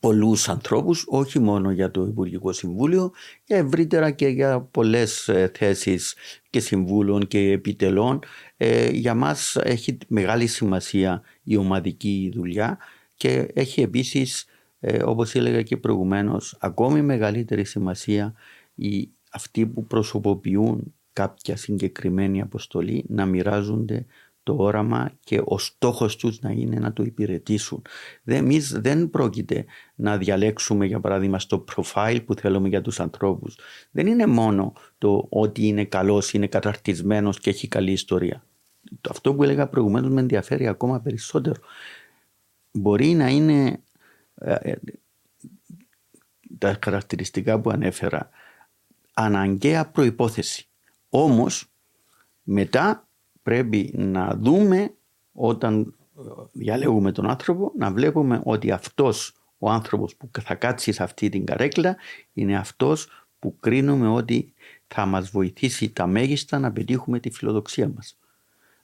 [0.00, 3.12] πολλούς ανθρώπους, όχι μόνο για το Υπουργικό Συμβούλιο,
[3.44, 6.14] και ευρύτερα και για πολλές ε, θέσεις
[6.50, 8.18] και συμβούλων και επιτελών.
[8.56, 12.78] Ε, για μας έχει μεγάλη σημασία η ομαδική δουλειά
[13.14, 14.44] και έχει επίσης,
[14.80, 18.34] ε, όπως έλεγα και προηγουμένως, ακόμη μεγαλύτερη σημασία
[18.74, 24.06] οι, αυτοί που προσωποποιούν κάποια συγκεκριμένη αποστολή να μοιράζονται
[24.50, 27.82] το όραμα και ο στόχος τους να είναι να το υπηρετήσουν.
[28.24, 33.58] Εμείς δεν πρόκειται να διαλέξουμε για παράδειγμα στο profile που θέλουμε για τους ανθρώπους.
[33.90, 38.44] Δεν είναι μόνο το ότι είναι καλός, είναι καταρτισμένος και έχει καλή ιστορία.
[39.10, 41.60] Αυτό που έλεγα προηγουμένως με ενδιαφέρει ακόμα περισσότερο.
[42.72, 43.80] Μπορεί να είναι
[44.34, 44.74] ε, ε,
[46.58, 48.30] τα χαρακτηριστικά που ανέφερα
[49.12, 50.66] αναγκαία προϋπόθεση.
[51.08, 51.72] Όμως
[52.42, 53.08] μετά
[53.42, 54.94] πρέπει να δούμε
[55.32, 56.22] όταν ε,
[56.52, 61.44] διαλέγουμε τον άνθρωπο να βλέπουμε ότι αυτός ο άνθρωπος που θα κάτσει σε αυτή την
[61.44, 61.96] καρέκλα
[62.32, 64.52] είναι αυτός που κρίνουμε ότι
[64.86, 68.18] θα μας βοηθήσει τα μέγιστα να πετύχουμε τη φιλοδοξία μας.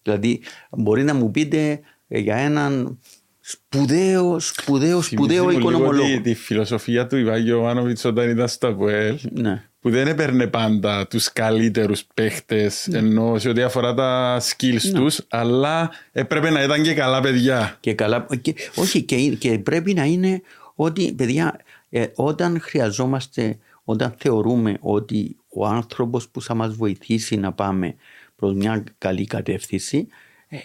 [0.02, 2.98] Δηλαδή μπορεί να μου πείτε ε, για έναν
[3.40, 6.20] σπουδαίο, σπουδαίο, σπουδαίο οικονομολόγο.
[6.20, 11.32] Τη φιλοσοφία του Ιβάγιο Ιωάννοβιτς όταν ήταν στο ΑΠΟΕΛ ναι που δεν έπαιρνε πάντα τους
[11.32, 12.98] καλύτερους παίχτες ναι.
[12.98, 14.92] ενώ σε ό,τι αφορά τα skills ναι.
[14.92, 17.76] τους, αλλά έπρεπε να ήταν και καλά παιδιά.
[17.80, 20.42] Και καλά, και, όχι, και, και πρέπει να είναι
[20.74, 27.52] ότι, παιδιά, ε, όταν χρειαζόμαστε, όταν θεωρούμε ότι ο άνθρωπος που θα μας βοηθήσει να
[27.52, 27.94] πάμε
[28.36, 30.08] προς μια καλή κατεύθυνση,
[30.48, 30.56] ε,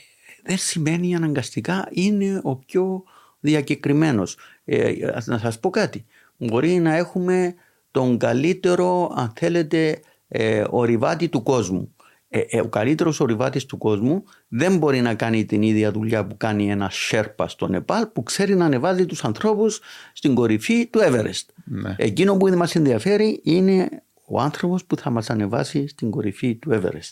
[0.44, 3.04] δεν σημαίνει αναγκαστικά είναι ο πιο
[3.40, 4.38] διακεκριμένος.
[4.66, 4.92] Ε,
[5.26, 6.06] να σας πω κάτι.
[6.38, 7.56] Μπορεί να έχουμε
[7.92, 11.96] τον καλύτερο, αν θέλετε, ε, ορειβάτη του κόσμου.
[12.34, 16.38] Ε, ε, ο καλύτερος ορειβάτης του κόσμου δεν μπορεί να κάνει την ίδια δουλειά που
[16.38, 19.82] κάνει ένα Σέρπα στο Νεπάλ που ξέρει να ανεβάζει τους ανθρώπους
[20.14, 21.46] στην κορυφή του Everest.
[21.66, 21.96] Ναι.
[21.98, 23.90] Εκείνο που μας ενδιαφέρει είναι
[24.26, 27.12] ο άνθρωπος που θα μας ανεβάσει στην κορυφή του Everest.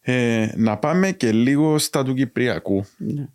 [0.00, 2.84] Ε, να πάμε και λίγο στα του Κυπριακού.
[2.96, 3.28] Ναι.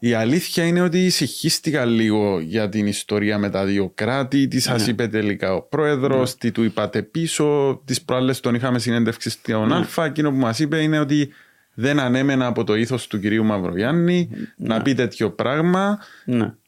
[0.00, 4.48] Η αλήθεια είναι ότι ησυχίστηκα λίγο για την ιστορία με τα δύο κράτη.
[4.48, 4.90] Τι σας ναι.
[4.90, 6.36] είπε τελικά ο πρόεδρος, ναι.
[6.38, 7.80] τι του είπατε πίσω.
[7.84, 9.74] Τις προάλλες τον είχαμε συνέντευξη στον ναι.
[9.74, 10.04] Α.
[10.04, 11.32] Εκείνο που μας είπε είναι ότι
[11.74, 15.98] δεν ανέμενα από το ήθος του κυρίου Μαυρογιάννη να πει τέτοιο πράγμα.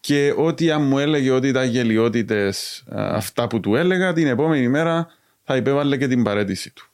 [0.01, 5.09] Και ότι αν μου έλεγε ότι ήταν γελιότητες αυτά που του έλεγα, την επόμενη μέρα
[5.45, 6.91] θα υπέβαλε και την παρέτηση του.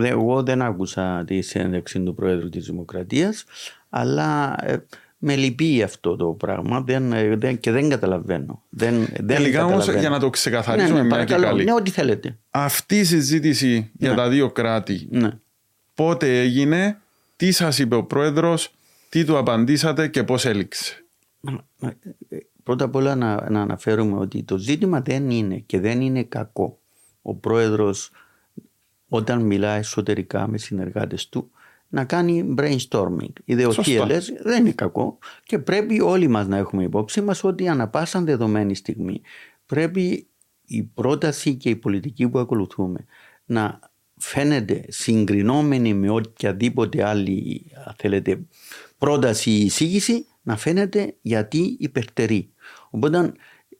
[0.00, 3.44] Εγώ δεν άκουσα τη συνέντευξη του Πρόεδρου της Δημοκρατίας,
[3.90, 4.76] αλλά ε,
[5.24, 8.62] με λυπεί αυτό το πράγμα δεν, ε, δεν, και δεν καταλαβαίνω.
[8.68, 11.64] Δεν, δεν Τελικά όμως για να το ξεκαθαρίσουμε ναι, ναι, μια και καλή.
[11.64, 12.38] Ναι, ό,τι θέλετε.
[12.50, 14.16] Αυτή η συζήτηση για ναι.
[14.16, 15.38] τα δύο κράτη ναι.
[15.94, 17.00] πότε έγινε,
[17.36, 18.74] τι σας είπε ο πρόεδρος,
[19.08, 21.04] τι του απαντήσατε και πώς έληξε.
[21.80, 26.22] Ε, πρώτα απ' όλα να, να αναφέρουμε ότι το ζήτημα δεν είναι και δεν είναι
[26.22, 26.78] κακό.
[27.22, 28.10] Ο πρόεδρος
[29.08, 31.50] όταν μιλά εσωτερικά με συνεργάτες του
[31.92, 33.32] να κάνει brainstorming.
[33.44, 38.20] Ιδεοχείελε δεν είναι κακό και πρέπει όλοι μας να έχουμε υπόψη μας ότι ανα πάσα
[38.20, 39.20] δεδομένη στιγμή
[39.66, 40.26] πρέπει
[40.64, 43.04] η πρόταση και η πολιτική που ακολουθούμε
[43.44, 43.80] να
[44.16, 48.46] φαίνεται συγκρινόμενη με οποιαδήποτε άλλη θέλετε,
[48.98, 52.52] πρόταση ή εισήγηση να φαίνεται γιατί υπερτερεί.
[52.90, 53.32] Οπότε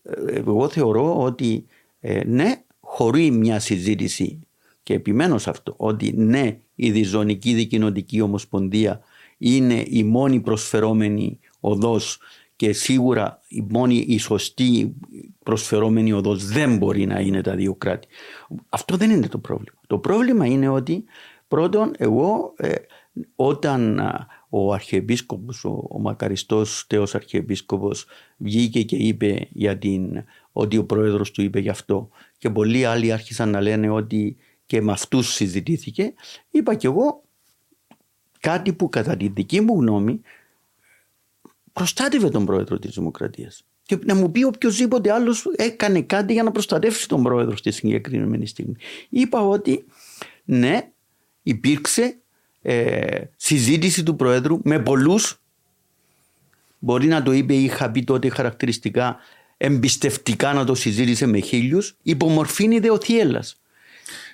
[0.02, 1.66] ε, εγώ θεωρώ ότι
[2.00, 4.40] ε, ναι, χωρί μια συζήτηση
[4.82, 9.00] και επιμένω σε αυτό ότι ναι η Διζωνική Δικοινοτική Ομοσπονδία
[9.38, 12.18] είναι η μόνη προσφερόμενη οδός
[12.56, 14.94] και σίγουρα η μόνη η σωστή
[15.42, 18.08] προσφερόμενη οδός δεν μπορεί να είναι τα δύο κράτη.
[18.68, 19.80] Αυτό δεν είναι το πρόβλημα.
[19.86, 21.04] Το πρόβλημα είναι ότι
[21.48, 22.72] πρώτον εγώ ε,
[23.36, 24.00] όταν,
[24.48, 28.06] ο Αρχιεπίσκοπος, ο, ο μακαριστός τέος Αρχιεπίσκοπος
[28.36, 32.08] βγήκε και είπε για την, ότι ο πρόεδρος του είπε γι' αυτό
[32.38, 36.14] και πολλοί άλλοι άρχισαν να λένε ότι και με αυτούς συζητήθηκε
[36.50, 37.22] είπα κι εγώ
[38.40, 40.20] κάτι που κατά τη δική μου γνώμη
[41.72, 46.50] προστάτευε τον πρόεδρο της Δημοκρατίας και να μου πει οποιοδήποτε άλλος έκανε κάτι για να
[46.50, 48.76] προστατεύσει τον πρόεδρο στη συγκεκριμένη στιγμή.
[49.08, 49.84] Είπα ότι
[50.44, 50.90] ναι,
[51.42, 52.16] υπήρξε
[52.62, 55.40] ε, συζήτηση του Προέδρου με πολλούς.
[56.78, 59.16] Μπορεί να το είπε, είχα πει τότε χαρακτηριστικά,
[59.56, 63.61] εμπιστευτικά να το συζήτησε με χίλιους, υπομορφήν ιδεοθιέλας.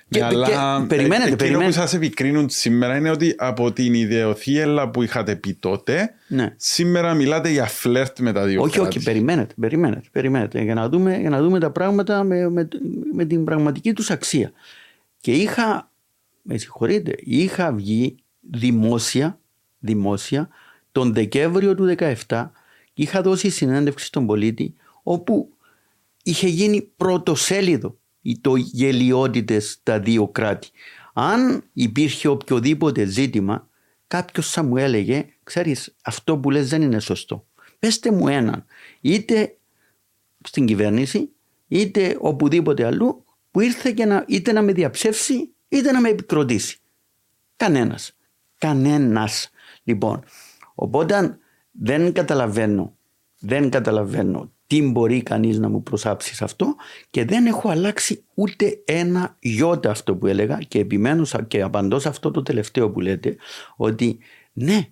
[0.09, 5.03] Και, αλλά και, περιμένετε, εκείνο που σας επικρίνουν σήμερα είναι ότι από την ιδεοθύελα που
[5.03, 6.53] είχατε πει τότε, ναι.
[6.57, 11.17] σήμερα μιλάτε για φλερτ με τα δύο Όχι, όχι, περιμένετε, περιμένετε, περιμένετε για, να δούμε,
[11.17, 12.67] για να δούμε τα πράγματα με, με,
[13.13, 14.51] με την πραγματική τους αξία.
[15.21, 15.91] Και είχα,
[16.41, 19.39] με συγχωρείτε, είχα βγει δημόσια,
[19.79, 20.49] δημόσια
[20.91, 22.13] τον Δεκέμβριο του 2017
[22.93, 25.53] και είχα δώσει συνέντευξη στον πολίτη όπου
[26.23, 27.98] είχε γίνει πρωτοσέλιδο
[28.41, 30.69] το γελιότητες τα δύο κράτη.
[31.13, 33.69] Αν υπήρχε οποιοδήποτε ζήτημα,
[34.07, 37.47] κάποιος θα μου έλεγε, ξέρεις, αυτό που λες δεν είναι σωστό.
[37.79, 38.65] Πεστε μου έναν,
[39.01, 39.57] είτε
[40.43, 41.29] στην κυβέρνηση,
[41.67, 46.77] είτε οπουδήποτε αλλού, που ήρθε και να, είτε να με διαψεύσει, είτε να με επικροτήσει.
[47.55, 48.17] Κανένας.
[48.57, 49.49] Κανένας.
[49.83, 50.23] Λοιπόν,
[50.75, 51.37] οπότε
[51.71, 52.95] δεν καταλαβαίνω,
[53.39, 56.75] δεν καταλαβαίνω τι μπορεί κανείς να μου προσάψει σε αυτό
[57.09, 62.07] και δεν έχω αλλάξει ούτε ένα γιώτα αυτό που έλεγα και επιμένω και απαντώ σε
[62.07, 63.35] αυτό το τελευταίο που λέτε
[63.75, 64.17] ότι
[64.53, 64.87] ναι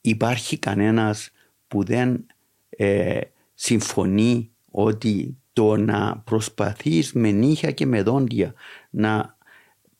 [0.00, 1.30] υπάρχει κανένας
[1.68, 2.26] που δεν
[2.68, 3.20] ε,
[3.54, 8.54] συμφωνεί ότι το να προσπαθείς με νύχια και με δόντια
[8.90, 9.36] να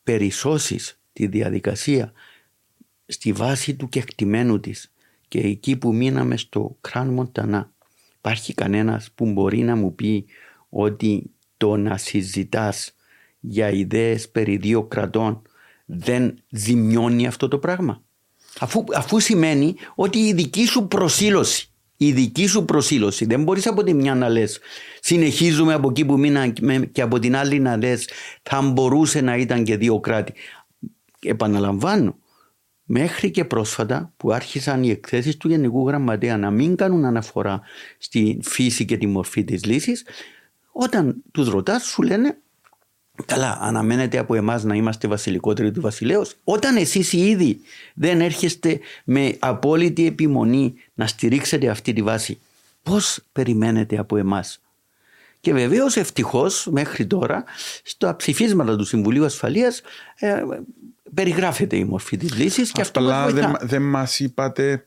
[0.02, 2.12] περισσώσεις τη διαδικασία
[3.06, 4.92] στη βάση του κεκτημένου της
[5.28, 7.71] και εκεί που μείναμε στο Κράν Μοντανά
[8.24, 10.26] Υπάρχει κανένας που μπορεί να μου πει
[10.68, 12.94] ότι το να συζητάς
[13.40, 15.42] για ιδέες περί δύο κρατών
[15.84, 18.02] δεν ζημιώνει αυτό το πράγμα.
[18.58, 21.72] Αφού, αφού σημαίνει ότι η δική σου προσήλωση
[22.04, 23.24] η δική σου προσήλωση.
[23.24, 24.60] Δεν μπορείς από τη μια να λες
[25.00, 26.48] συνεχίζουμε από εκεί που μείνα
[26.92, 28.08] και από την άλλη να λες
[28.42, 30.32] θα μπορούσε να ήταν και δύο κράτη.
[31.20, 32.16] Επαναλαμβάνω,
[32.94, 37.60] μέχρι και πρόσφατα που άρχισαν οι εκθέσεις του Γενικού Γραμματέα να μην κάνουν αναφορά
[37.98, 40.06] στη φύση και τη μορφή της λύσης,
[40.72, 42.36] όταν τους ρωτάς σου λένε
[43.26, 46.36] Καλά, αναμένετε από εμάς να είμαστε βασιλικότεροι του βασιλέως.
[46.44, 47.60] Όταν εσείς ήδη
[47.94, 52.38] δεν έρχεστε με απόλυτη επιμονή να στηρίξετε αυτή τη βάση,
[52.82, 54.60] πώς περιμένετε από εμάς.
[55.42, 57.44] Και βεβαίως ευτυχώς μέχρι τώρα
[57.82, 59.80] στα ψηφίσματα του Συμβουλίου Ασφαλείας
[60.18, 60.42] ε,
[61.14, 64.84] περιγράφεται η μορφή της λύσης και αυτό μας δεν, δεν μας είπατε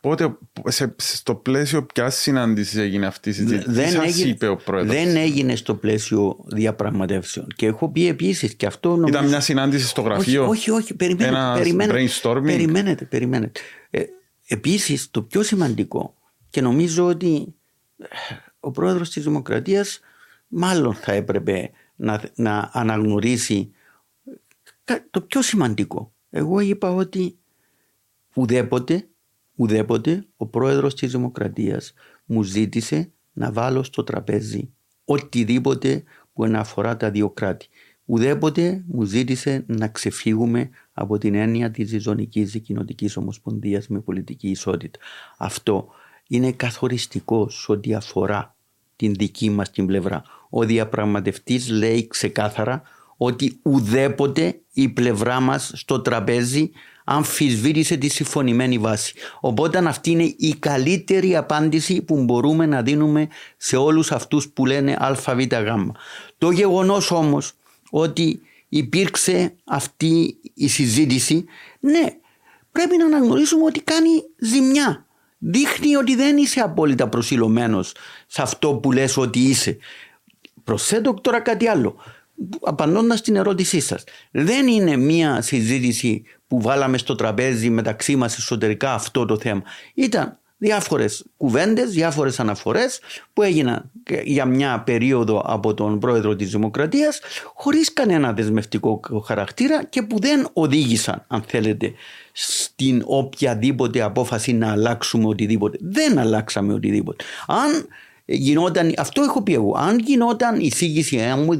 [0.00, 4.56] πότε, σε, στο πλαίσιο ποια συνάντηση έγινε αυτή η συζήτηση, δεν τι έγινε, είπε ο
[4.56, 9.08] πρόεδρος; Δεν έγινε στο πλαίσιο διαπραγματεύσεων και έχω πει επίσης και αυτό νομίζω...
[9.08, 13.60] Ήταν μια συνάντηση στο γραφείο, όχι, όχι, όχι περιμένετε, ένα περιμένετε, brainstorming; Περιμένετε, περιμένετε.
[13.90, 14.02] Ε,
[14.46, 16.14] επίσης το πιο σημαντικό
[16.50, 17.54] και νομίζω ότι
[17.98, 18.06] ε,
[18.60, 20.00] ο πρόεδρος της Δημοκρατίας
[20.48, 23.70] μάλλον θα έπρεπε να, να αναγνωρίσει
[25.10, 26.12] το πιο σημαντικό.
[26.30, 27.38] Εγώ είπα ότι
[28.34, 29.08] ουδέποτε,
[29.54, 31.92] ουδέποτε ο πρόεδρος της Δημοκρατίας
[32.24, 34.72] μου ζήτησε να βάλω στο τραπέζι
[35.04, 37.68] οτιδήποτε που αφορά τα δύο κράτη.
[38.04, 44.98] Ουδέποτε μου ζήτησε να ξεφύγουμε από την έννοια της ζωνικής κοινοτικής ομοσπονδίας με πολιτική ισότητα.
[45.38, 45.88] Αυτό
[46.30, 48.54] είναι καθοριστικός σε ό,τι αφορά
[48.96, 50.22] την δική μας την πλευρά.
[50.50, 52.82] Ο διαπραγματευτής λέει ξεκάθαρα
[53.16, 56.70] ότι ουδέποτε η πλευρά μας στο τραπέζι
[57.04, 59.14] αμφισβήτησε τη συμφωνημένη βάση.
[59.40, 64.96] Οπότε αυτή είναι η καλύτερη απάντηση που μπορούμε να δίνουμε σε όλους αυτούς που λένε
[64.98, 65.46] ΑΒΓ.
[66.38, 67.52] Το γεγονός όμως
[67.90, 71.44] ότι υπήρξε αυτή η συζήτηση,
[71.80, 72.06] ναι,
[72.72, 75.04] πρέπει να αναγνωρίσουμε ότι κάνει ζημιά.
[75.42, 77.92] Δείχνει ότι δεν είσαι απόλυτα προσιλωμένος
[78.26, 79.76] σε αυτό που λες ότι είσαι.
[80.64, 81.96] Προσθέτω τώρα κάτι άλλο
[82.60, 88.94] απαντώντας στην ερώτησή σας, δεν είναι μία συζήτηση που βάλαμε στο τραπέζι μεταξύ μας εσωτερικά
[88.94, 89.62] αυτό το θέμα.
[89.94, 93.00] Ήταν διάφορες κουβέντες, διάφορες αναφορές
[93.32, 93.90] που έγιναν
[94.24, 97.20] για μια περίοδο από τον πρόεδρο της Δημοκρατίας
[97.54, 101.92] χωρίς κανένα δεσμευτικό χαρακτήρα και που δεν οδήγησαν, αν θέλετε,
[102.32, 105.78] στην οποιαδήποτε απόφαση να αλλάξουμε οτιδήποτε.
[105.80, 107.24] Δεν αλλάξαμε οτιδήποτε.
[107.46, 107.86] Αν
[108.30, 111.56] γινόταν, αυτό έχω πει εγώ, αν γινόταν εισήγηση, αν μου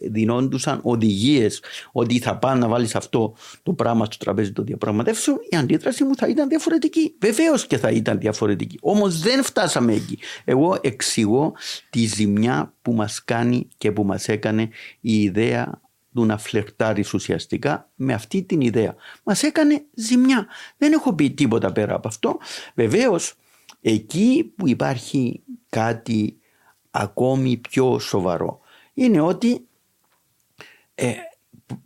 [0.00, 5.56] δινόντουσαν οδηγίες ότι θα πάνε να βάλεις αυτό το πράγμα στο τραπέζι των διαπραγματεύσεων, η
[5.56, 7.14] αντίδραση μου θα ήταν διαφορετική.
[7.20, 8.78] Βεβαίως και θα ήταν διαφορετική.
[8.80, 10.18] Όμως δεν φτάσαμε εκεί.
[10.44, 11.52] Εγώ εξηγώ
[11.90, 14.68] τη ζημιά που μας κάνει και που μας έκανε
[15.00, 15.80] η ιδέα
[16.14, 18.94] του να φλερτάρεις ουσιαστικά με αυτή την ιδέα.
[19.22, 20.46] Μας έκανε ζημιά.
[20.76, 22.38] Δεν έχω πει τίποτα πέρα από αυτό.
[22.74, 23.34] Βεβαίως,
[23.80, 26.38] εκεί που υπάρχει κάτι
[26.90, 28.60] ακόμη πιο σοβαρό
[28.94, 29.66] είναι ότι
[30.94, 31.12] ε,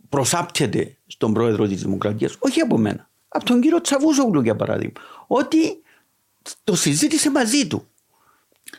[0.09, 5.81] προσάπτεται στον πρόεδρο της Δημοκρατίας, όχι από μένα, από τον κύριο Τσαβούζογλου για παράδειγμα, ότι
[6.63, 7.87] το συζήτησε μαζί του.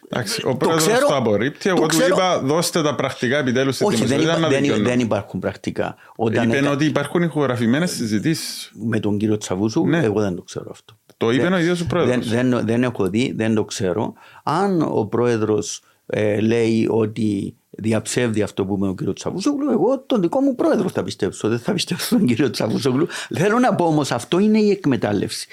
[0.09, 1.69] Εντάξει, ο πρόεδρος το απορρίπτει.
[1.69, 5.97] Εγώ του είπα δώστε τα πρακτικά επιτέλους στην Όχι, δεν, υπά, δεν, δεν, υπάρχουν πρακτικά.
[6.17, 8.71] Όταν Είπε ότι υπάρχουν ηχογραφημένες συζητήσεις.
[8.75, 10.03] Με τον κύριο Τσαβούζου, ναι.
[10.03, 10.99] εγώ δεν το ξέρω αυτό.
[11.17, 12.29] Το είπε ο ίδιος ο πρόεδρος.
[12.29, 14.15] Δεν, δεν, δεν, έχω δει, δεν το ξέρω.
[14.43, 20.21] Αν ο πρόεδρος ε, λέει ότι διαψεύδει αυτό που είπε ο κύριος Τσαβούσογλου, εγώ τον
[20.21, 21.49] δικό μου πρόεδρο θα πιστέψω.
[21.49, 23.07] Δεν θα πιστέψω τον κύριο Τσαβούσογλου.
[23.35, 25.49] Θέλω να πω όμως αυτό είναι η εκμετάλλευση.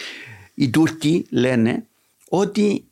[0.54, 1.86] Οι Τούρκοι λένε
[2.30, 2.86] ότι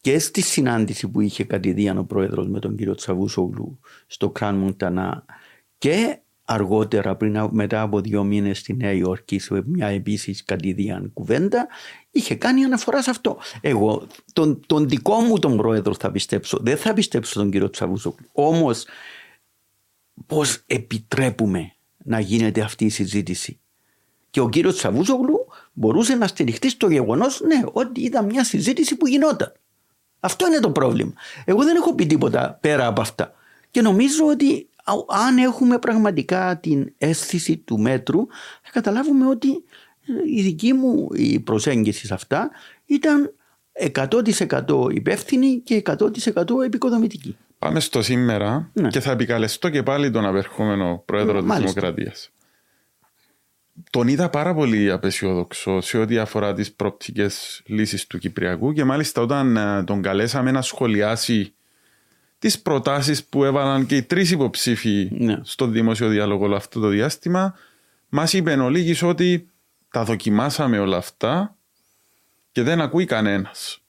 [0.00, 5.24] και στη συνάντηση που είχε κατηδίαν ο πρόεδρος με τον κύριο Τσαβούσογλου στο Κραν Μοντανά
[5.78, 11.66] και αργότερα πριν μετά από δύο μήνες στη Νέα Υόρκη σε μια επίσης κατηδίαν κουβέντα
[12.16, 13.38] είχε κάνει αναφορά σε αυτό.
[13.60, 18.26] Εγώ τον, τον δικό μου τον πρόεδρο θα πιστέψω, δεν θα πιστέψω τον κύριο Τσαβούσογλου.
[18.32, 18.86] Όμως
[20.26, 23.60] πώς επιτρέπουμε να γίνεται αυτή η συζήτηση.
[24.30, 29.06] Και ο κύριος Τσαβούσογλου μπορούσε να στηριχτεί στο γεγονός ναι, ότι ήταν μια συζήτηση που
[29.06, 29.52] γινόταν.
[30.20, 31.12] Αυτό είναι το πρόβλημα.
[31.44, 33.34] Εγώ δεν έχω πει τίποτα πέρα από αυτά.
[33.70, 34.68] Και νομίζω ότι
[35.08, 38.26] αν έχουμε πραγματικά την αίσθηση του μέτρου
[38.62, 39.65] θα καταλάβουμε ότι ε,
[40.34, 42.50] η δική μου η προσέγγιση σε αυτά
[42.86, 43.32] ήταν
[43.94, 45.82] 100% υπεύθυνη και
[46.34, 47.36] 100% επικοδομητική.
[47.58, 48.88] Πάμε στο σήμερα ναι.
[48.88, 52.30] και θα επικαλεστώ και πάλι τον απερχόμενο πρόεδρο της Δημοκρατίας.
[53.90, 59.20] Τον είδα πάρα πολύ απεσιόδοξο σε ό,τι αφορά τις πρόπτικες λύσεις του Κυπριακού και μάλιστα
[59.20, 61.54] όταν ε, τον καλέσαμε να σχολιάσει
[62.38, 65.40] τις προτάσεις που έβαλαν και οι τρεις υποψήφοι ναι.
[65.42, 67.54] στο δημόσιο διάλογο αυτό το διάστημα
[68.08, 69.48] μας είπε ο Λίγης ότι
[69.96, 71.56] τα δοκιμάσαμε όλα αυτά
[72.52, 73.82] και δεν ακούει κανένας.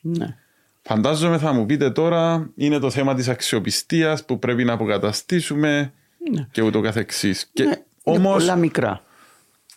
[0.00, 0.36] Ναι.
[0.82, 5.92] Φαντάζομαι θα μου πείτε τώρα είναι το θέμα της αξιοπιστίας που πρέπει να αποκαταστήσουμε
[6.30, 6.46] ναι.
[6.50, 7.50] και ούτω καθεξής.
[7.60, 7.70] Ναι,
[8.02, 9.02] όμως, πολλά μικρά.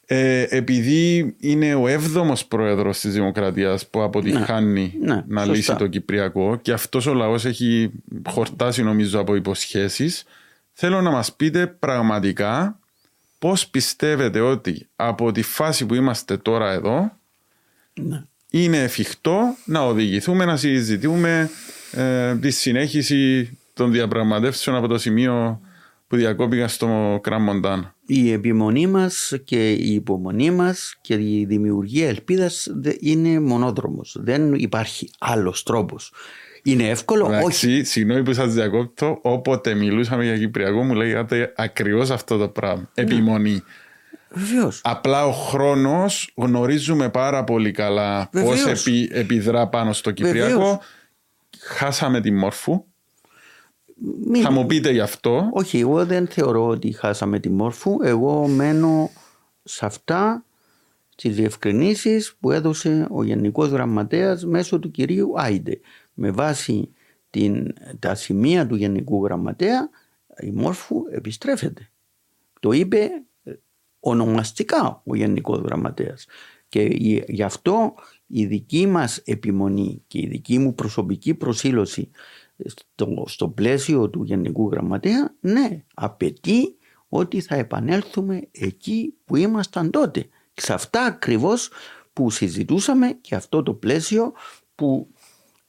[0.06, 5.88] Ε, επειδή είναι ο έβδομος πρόεδρος της Δημοκρατίας που αποτυχάνει ναι, ναι, να λύσει το
[5.88, 7.92] Κυπριακό και αυτός ο λαός έχει
[8.30, 10.24] χορτάσει νομίζω από υποσχέσεις
[10.74, 12.80] θέλω να μας πείτε πραγματικά
[13.42, 17.12] πώς πιστεύετε ότι από τη φάση που είμαστε τώρα εδώ
[18.02, 18.24] ναι.
[18.50, 21.50] είναι εφικτό να οδηγηθούμε να συζητούμε
[21.92, 25.62] ε, τη συνέχιση των διαπραγματεύσεων από το σημείο
[26.08, 27.94] που διακόπηκαν στο Κραμμοντάν.
[28.06, 32.68] Η επιμονή μας και η υπομονή μας και η δημιουργία ελπίδας
[33.00, 34.18] είναι μονόδρομος.
[34.20, 36.14] Δεν υπάρχει άλλος τρόπος.
[36.64, 37.84] Είναι εύκολο, Εντάξει, όχι.
[37.84, 42.90] Συγγνώμη που σας διακόπτω, όποτε μιλούσαμε για Κυπριακό μου λέγατε ακριβώς αυτό το πράγμα.
[42.96, 43.04] Ναι.
[43.04, 43.64] Επιμονή.
[44.30, 44.82] Βεβαίως.
[44.84, 50.60] Απλά ο χρόνος γνωρίζουμε πάρα πολύ καλά πώς επι, επιδρά πάνω στο Κυπριακό.
[50.60, 50.78] Βεβαίως.
[51.60, 52.84] Χάσαμε τη μόρφου.
[54.26, 54.42] Μην...
[54.42, 55.50] Θα μου πείτε γι' αυτό.
[55.54, 57.98] Όχι, εγώ δεν θεωρώ ότι χάσαμε τη μόρφου.
[58.04, 59.10] Εγώ μένω
[59.64, 60.46] σε αυτά
[61.16, 65.80] τις διευκρινήσεις που έδωσε ο Γενικός Γραμματέας μέσω του κυρίου Άιντε.
[66.14, 66.94] Με βάση
[67.30, 69.90] την, τα σημεία του Γενικού Γραμματέα
[70.42, 71.90] η μόρφου επιστρέφεται.
[72.60, 73.10] Το είπε
[73.44, 73.54] ε,
[74.00, 76.26] ονομαστικά ο Γενικός Γραμματέας.
[76.70, 76.82] Και
[77.28, 77.94] γι' αυτό
[78.28, 82.10] η δική μας επιμονή και η δική μου προσωπική προσήλωση
[82.66, 86.76] στο, στο πλαίσιο του Γενικού Γραμματέα, ναι, απαιτεί
[87.10, 90.28] ότι θα επανέλθουμε εκεί που ήμασταν τότε.
[90.54, 91.70] Σε αυτά ακριβώς
[92.14, 94.34] που συζητούσαμε και αυτό το πλαίσιο
[94.76, 95.14] που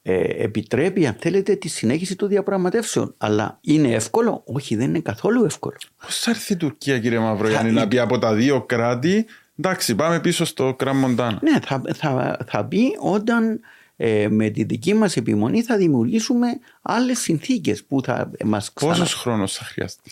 [0.05, 3.13] ε, επιτρέπει αν θέλετε τη συνέχιση των διαπραγματεύσεων.
[3.17, 5.75] Αλλά είναι εύκολο; Όχι δεν είναι καθόλου εύκολο.
[6.05, 7.79] Πώς θα έρθει η Τουρκία κύριε Μαυρογιάννη θα...
[7.79, 9.25] να πει από τα δύο κράτη
[9.59, 11.39] εντάξει πάμε πίσω στο Κραμμοντάν.
[11.41, 13.59] Ναι θα, θα, θα πει όταν
[13.95, 16.47] ε, με τη δική μας επιμονή θα δημιουργήσουμε
[16.81, 18.91] άλλες συνθήκες που θα μας ξανα...
[18.91, 20.11] Πόσος χρόνος θα χρειαστεί;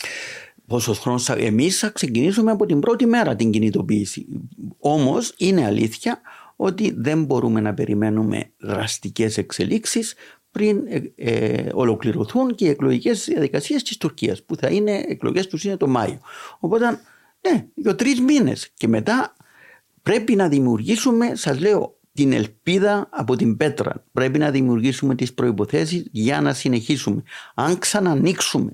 [0.68, 1.34] Πόσος χρόνος θα...
[1.34, 4.26] Εμείς θα ξεκινήσουμε από την πρώτη μέρα την κινητοποίηση.
[4.80, 6.22] Όμως είναι αλήθεια
[6.64, 10.16] ότι δεν μπορούμε να περιμένουμε δραστικές εξελίξεις
[10.52, 15.64] πριν ε, ε ολοκληρωθούν και οι εκλογικές διαδικασίες της Τουρκίας που θα είναι εκλογές τους
[15.64, 16.20] είναι το Μάιο.
[16.60, 16.86] Οπότε
[17.50, 19.36] ναι, για τρεις μήνες και μετά
[20.04, 24.04] πρέπει να δημιουργήσουμε, σας λέω, την ελπίδα από την πέτρα.
[24.12, 27.24] Πρέπει να δημιουργήσουμε τις προϋποθέσεις για να συνεχίσουμε.
[27.56, 28.74] Αν ξανανοίξουμε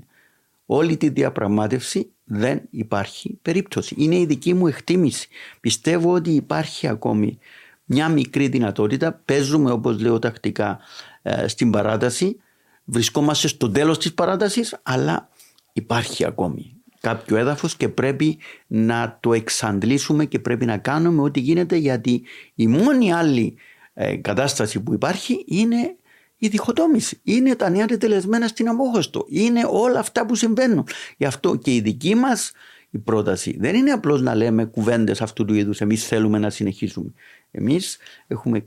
[0.65, 3.95] όλη τη διαπραγμάτευση δεν υπάρχει περίπτωση.
[3.97, 5.27] Είναι η δική μου εκτίμηση.
[5.59, 7.37] Πιστεύω ότι υπάρχει ακόμη
[7.87, 9.21] μια μικρή δυνατότητα.
[9.25, 10.79] Παίζουμε όπως λέω τακτικά
[11.21, 12.39] ε, στην παράταση.
[12.85, 15.29] Βρισκόμαστε στο τέλος της παράτασης αλλά
[15.73, 21.75] υπάρχει ακόμη κάποιο έδαφος και πρέπει να το εξαντλήσουμε και πρέπει να κάνουμε ό,τι γίνεται
[21.75, 22.23] γιατί
[22.55, 23.55] η μόνη άλλη
[23.93, 25.95] ε, κατάσταση που υπάρχει είναι
[26.37, 27.19] η διχοτόμηση.
[27.23, 29.25] Είναι τα νέα τελεσμένα στην αμόχωστο.
[29.29, 30.87] Είναι όλα αυτά που συμβαίνουν.
[31.17, 32.51] Γι' αυτό και η δική μας
[32.89, 37.13] η πρόταση δεν είναι απλώς να λέμε κουβέντες αυτού του είδους εμείς θέλουμε να συνεχίσουμε.
[37.51, 38.65] Εμείς έχουμε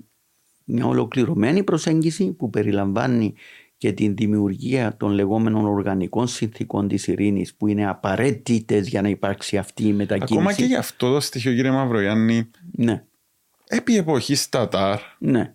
[0.64, 3.34] μια ολοκληρωμένη προσέγγιση που περιλαμβάνει
[3.76, 9.58] και την δημιουργία των λεγόμενων οργανικών συνθήκων της ειρήνης που είναι απαραίτητες για να υπάρξει
[9.58, 10.34] αυτή η μετακίνηση.
[10.34, 13.04] Ακόμα και γι' αυτό το στοιχείο κύριε Μαυρογιάννη ναι.
[13.66, 15.54] επί εποχής Στατάρ ναι.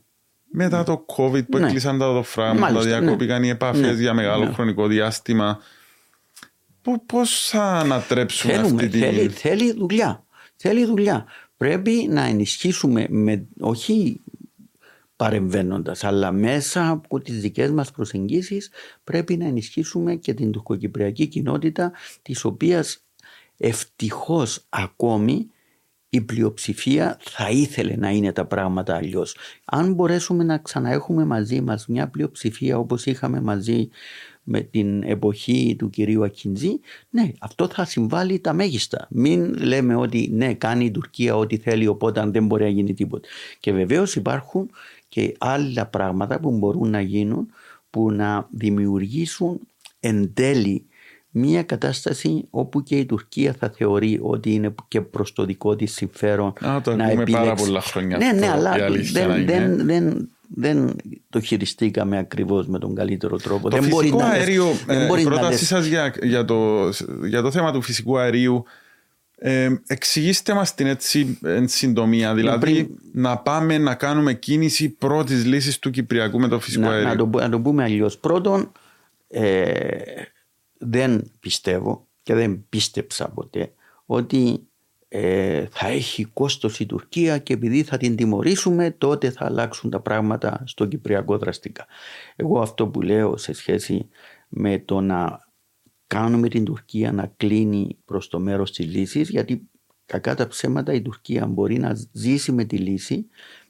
[0.52, 1.66] μετά το COVID που ναι.
[1.66, 3.48] έκλεισαν τα οδοφράγματα, διακόπηκαν ναι.
[3.48, 4.02] οι επαφές ναι.
[4.02, 4.54] για μεγάλο ναι.
[4.54, 5.60] χρονικό διάστημα
[7.06, 9.00] Πώς θα ανατρέψουμε Θέλουμε, αυτή τη...
[9.00, 10.26] Θέλει, θέλει δουλειά.
[10.56, 11.26] Θέλει δουλειά.
[11.58, 14.22] Πρέπει να ενισχύσουμε με, όχι
[15.16, 18.72] παρεμβαίνοντας αλλά μέσα από τις δικές μας προσεγγίσεις
[19.04, 21.92] πρέπει να ενισχύσουμε και την τουρκοκυπριακή κοινότητα
[22.22, 23.06] της οποίας
[23.58, 25.50] ευτυχώς ακόμη
[26.10, 29.36] η πλειοψηφία θα ήθελε να είναι τα πράγματα αλλιώς.
[29.66, 33.90] Αν μπορέσουμε να ξαναέχουμε μαζί μας μια πλειοψηφία όπως είχαμε μαζί
[34.48, 36.80] με την εποχή του κυρίου Ακιντζή,
[37.10, 39.08] ναι, αυτό θα συμβάλλει τα μέγιστα.
[39.10, 43.28] Μην λέμε ότι ναι, κάνει η Τουρκία ό,τι θέλει, οπότε δεν μπορεί να γίνει τίποτα.
[43.60, 44.70] Και βεβαίως υπάρχουν
[45.10, 47.48] και άλλα πράγματα που μπορούν να γίνουν
[47.90, 49.60] που να δημιουργήσουν
[50.00, 50.86] εν τέλει
[51.38, 55.94] μια κατάσταση όπου και η Τουρκία θα θεωρεί ότι είναι και προς το δικό της
[55.94, 57.34] συμφέρον Α, το να επιλέξει.
[57.34, 58.76] πάρα πολλά χρόνια ναι, ναι, αλλά
[59.12, 60.96] δεν, δεν, δεν, δεν
[61.30, 63.70] το χειριστήκαμε ακριβώς με τον καλύτερο τρόπο.
[63.70, 66.90] Το δεν φυσικό μπορεί αέριο, να, ε, η πρότασή σας για, για, το,
[67.28, 68.66] για το θέμα του φυσικού αερίου
[69.38, 72.90] ε, εξηγήστε μας την έτσι εν συντομία, δηλαδή πριν...
[73.14, 77.10] να πάμε να κάνουμε κίνηση πρώτης λύσης του Κυπριακού με το φυσικό να, αέριο.
[77.10, 78.18] Να το, να το πούμε αλλιώς.
[78.18, 78.72] Πρώτον,
[79.28, 79.98] ε,
[80.78, 83.72] δεν πιστεύω και δεν πίστεψα ποτέ
[84.06, 84.65] ότι
[85.18, 90.00] ε, θα έχει κόστος η Τουρκία και επειδή θα την τιμωρήσουμε τότε θα αλλάξουν τα
[90.00, 91.86] πράγματα στο Κυπριακό δραστικά.
[92.36, 94.10] Εγώ αυτό που λέω σε σχέση
[94.50, 95.40] με το να
[96.08, 99.70] κάνουμε την Τουρκία να κλείνει προς το μέρος της λύσης γιατί
[100.06, 103.28] κακά τα ψέματα η Τουρκία μπορεί να ζήσει με τη λύση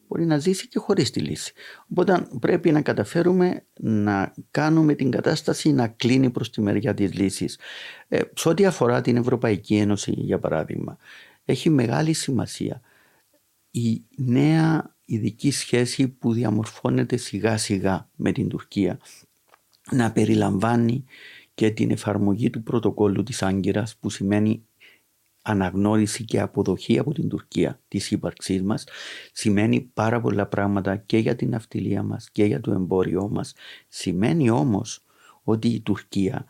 [0.08, 1.54] μπορεί να ζήσει και χωρίς τη λύση.
[1.92, 7.60] Οπότε πρέπει να καταφέρουμε να κάνουμε την κατάσταση να κλείνει προς τη μεριά της λύσης.
[8.08, 10.98] Ε, σε ό,τι αφορά την Ευρωπαϊκή Ένωση για παράδειγμα
[11.46, 12.82] έχει μεγάλη σημασία
[13.72, 19.00] η νέα ειδική σχέση που διαμορφώνεται σιγά σιγά με την Τουρκία
[19.92, 21.04] να περιλαμβάνει
[21.54, 24.66] και την εφαρμογή του πρωτοκόλλου της Άγκυρας που σημαίνει
[25.42, 28.84] αναγνώριση και αποδοχή από την Τουρκία της ύπαρξής μας
[29.32, 33.54] σημαίνει πάρα πολλά πράγματα και για την αυτιλία μας και για το εμπόριό μας.
[33.88, 35.04] Σημαίνει όμως
[35.44, 36.46] ότι η Τουρκία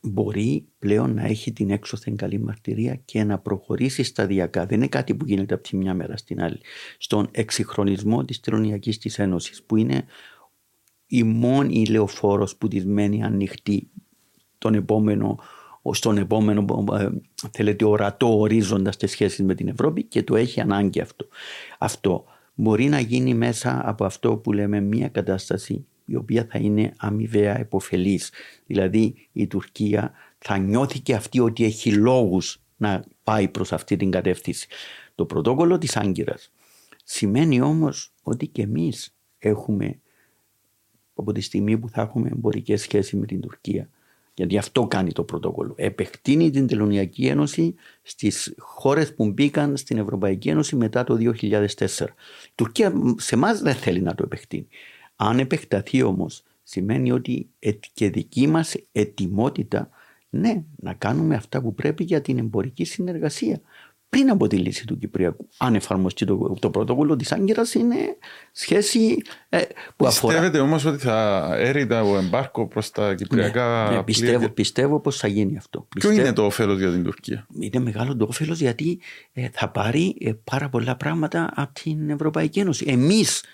[0.00, 4.66] μπορεί πλέον να έχει την έξωθεν καλή μαρτυρία και να προχωρήσει σταδιακά.
[4.66, 6.60] Δεν είναι κάτι που γίνεται από τη μια μέρα στην άλλη.
[6.98, 10.04] Στον εξυγχρονισμό της Τελωνιακής της Ένωσης που είναι
[11.06, 13.90] η μόνη λεωφόρος που της μένει ανοιχτή
[14.58, 15.38] τον επόμενο,
[15.90, 17.08] στον επόμενο ε,
[17.50, 21.28] θέλετε, ορατό ορίζοντας στις σχέσεις με την Ευρώπη και το έχει ανάγκη αυτό.
[21.78, 22.24] Αυτό
[22.54, 27.58] μπορεί να γίνει μέσα από αυτό που λέμε μια κατάσταση η οποία θα είναι αμοιβαία
[27.58, 28.32] επωφελής.
[28.66, 34.10] Δηλαδή η Τουρκία θα νιώθει και αυτή ότι έχει λόγους να πάει προς αυτή την
[34.10, 34.68] κατεύθυνση.
[35.14, 36.52] Το πρωτόκολλο της Άγκυρας
[37.04, 40.00] σημαίνει όμως ότι και εμείς έχουμε
[41.14, 43.88] από τη στιγμή που θα έχουμε εμπορικές σχέσεις με την Τουρκία.
[44.34, 45.74] Γιατί αυτό κάνει το πρωτόκολλο.
[45.76, 51.66] Επεκτείνει την Τελωνιακή Ένωση στις χώρες που μπήκαν στην Ευρωπαϊκή Ένωση μετά το 2004.
[52.46, 54.68] Η Τουρκία σε εμάς δεν θέλει να το επεκτείνει.
[55.22, 57.50] Αν επεκταθεί όμως, σημαίνει ότι
[57.92, 59.88] και δική μας ετοιμότητα
[60.30, 63.60] ναι, να κάνουμε αυτά που πρέπει για την εμπορική συνεργασία
[64.08, 65.48] πριν από τη λύση του Κυπριακού.
[65.56, 67.96] Αν εφαρμοστεί το, το πρωτόκολλο της Άγκυρας, είναι
[68.52, 69.16] σχέση
[69.48, 69.60] ε,
[69.96, 70.32] που αφορά.
[70.32, 75.16] Πιστεύετε όμως ότι θα έρει ο εμπάρκο προς τα Κυπριακά ναι, ναι, πιστεύω, πιστεύω πως
[75.16, 75.86] θα γίνει αυτό.
[75.88, 79.00] Ποιο είναι το όφελος για την Τουρκία, Είναι μεγάλο το όφελος γιατί
[79.32, 82.84] ε, θα πάρει ε, πάρα πολλά πράγματα από την Ευρωπαϊκή Ένωση.
[82.88, 83.44] Εμείς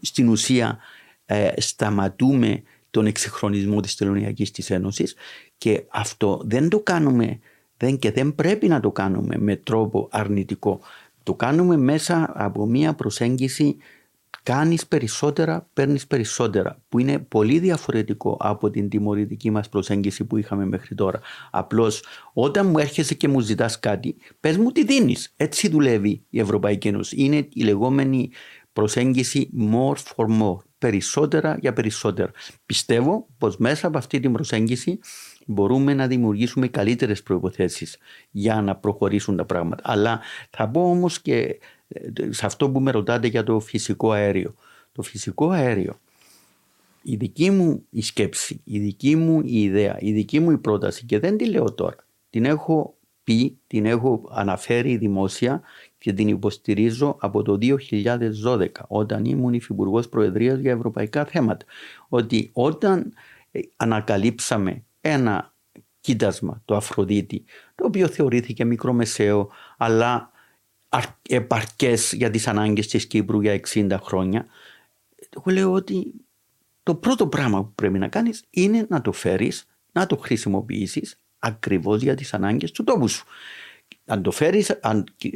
[0.00, 0.78] στην ουσία
[1.26, 5.14] ε, σταματούμε τον εξυγχρονισμό της Τελωνιακής της Ένωσης
[5.58, 7.38] και αυτό δεν το κάνουμε
[7.76, 10.80] δεν και δεν πρέπει να το κάνουμε με τρόπο αρνητικό.
[11.22, 13.76] Το κάνουμε μέσα από μια προσέγγιση
[14.46, 20.66] κάνεις περισσότερα, παίρνεις περισσότερα, που είναι πολύ διαφορετικό από την τιμωρητική μας προσέγγιση που είχαμε
[20.66, 21.20] μέχρι τώρα.
[21.50, 22.02] Απλώς
[22.32, 25.32] όταν μου έρχεσαι και μου ζητάς κάτι, πες μου τι δίνεις.
[25.36, 27.16] Έτσι δουλεύει η Ευρωπαϊκή Ένωση.
[27.18, 28.30] Είναι η λεγόμενη
[28.72, 32.30] προσέγγιση more for more, περισσότερα για περισσότερα.
[32.66, 34.98] Πιστεύω πως μέσα από αυτή την προσέγγιση
[35.46, 37.98] μπορούμε να δημιουργήσουμε καλύτερες προϋποθέσεις
[38.30, 39.82] για να προχωρήσουν τα πράγματα.
[39.86, 40.20] Αλλά
[40.50, 41.58] θα πω όμως και
[42.30, 44.54] σε αυτό που με ρωτάτε για το φυσικό αέριο.
[44.92, 46.00] Το φυσικό αέριο,
[47.02, 51.04] η δική μου η σκέψη, η δική μου η ιδέα, η δική μου η πρόταση
[51.04, 51.96] και δεν τη λέω τώρα.
[52.30, 55.62] Την έχω πει, την έχω αναφέρει δημόσια
[56.06, 57.58] και την υποστηρίζω από το
[58.44, 61.66] 2012 όταν ήμουν υφυπουργός Προεδρίας για ευρωπαϊκά θέματα.
[62.08, 63.12] Ότι όταν
[63.50, 65.54] ε, ανακαλύψαμε ένα
[66.00, 67.44] κοίτασμα, το Αφροδίτη,
[67.74, 70.30] το οποίο θεωρήθηκε μικρομεσαίο, αλλά
[71.28, 74.46] επαρκές για τις ανάγκες της Κύπρου για 60 χρόνια.
[75.30, 76.12] Εγώ λέω ότι
[76.82, 82.02] το πρώτο πράγμα που πρέπει να κάνεις είναι να το φέρεις, να το χρησιμοποιήσεις ακριβώς
[82.02, 83.26] για τις ανάγκες του τόπου σου.
[84.08, 84.80] Αν το φέρεις,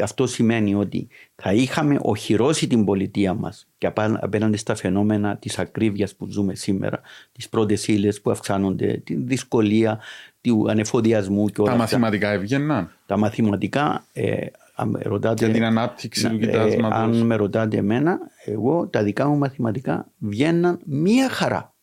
[0.02, 3.90] αυτό σημαίνει ότι θα είχαμε οχυρώσει την πολιτεία μας και
[4.20, 7.00] απέναντι στα φαινόμενα της ακρίβειας που ζούμε σήμερα,
[7.32, 10.00] τις πρώτες ύλες που αυξάνονται, τη δυσκολία
[10.40, 12.90] του ανεφοδιασμού και όλα Τα μαθηματικά έβγαιναν.
[13.06, 14.46] Τα μαθηματικά ε,
[14.80, 16.98] αν ρωτάτε, για την ανάπτυξη του κοιτάσματος.
[16.98, 21.74] Ε, αν με ρωτάτε εμένα, εγώ τα δικά μου μαθηματικά βγαίναν μία χαρά.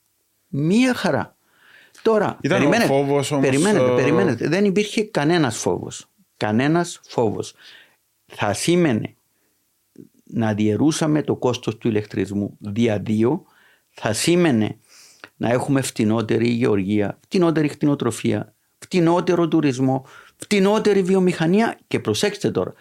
[0.48, 1.36] Μία χαρά.
[2.02, 4.48] Τώρα, Ήταν περιμένετε, ο φόβος όμως, περιμένετε, ε, περιμένετε.
[4.48, 6.08] Δεν υπήρχε κανένας φόβος.
[6.38, 7.54] Κανένας φόβος.
[8.26, 9.16] Θα σήμαινε
[10.24, 13.46] να διαιρούσαμε το κόστος του ηλεκτρισμού δια δύο,
[13.90, 14.78] θα σήμαινε
[15.38, 22.74] να έχουμε φτηνότερη γεωργία, φτηνότερη κτηνοτροφία, φτηνότερο τουρισμό, φτηνότερη βιομηχανία και προσέξτε τώρα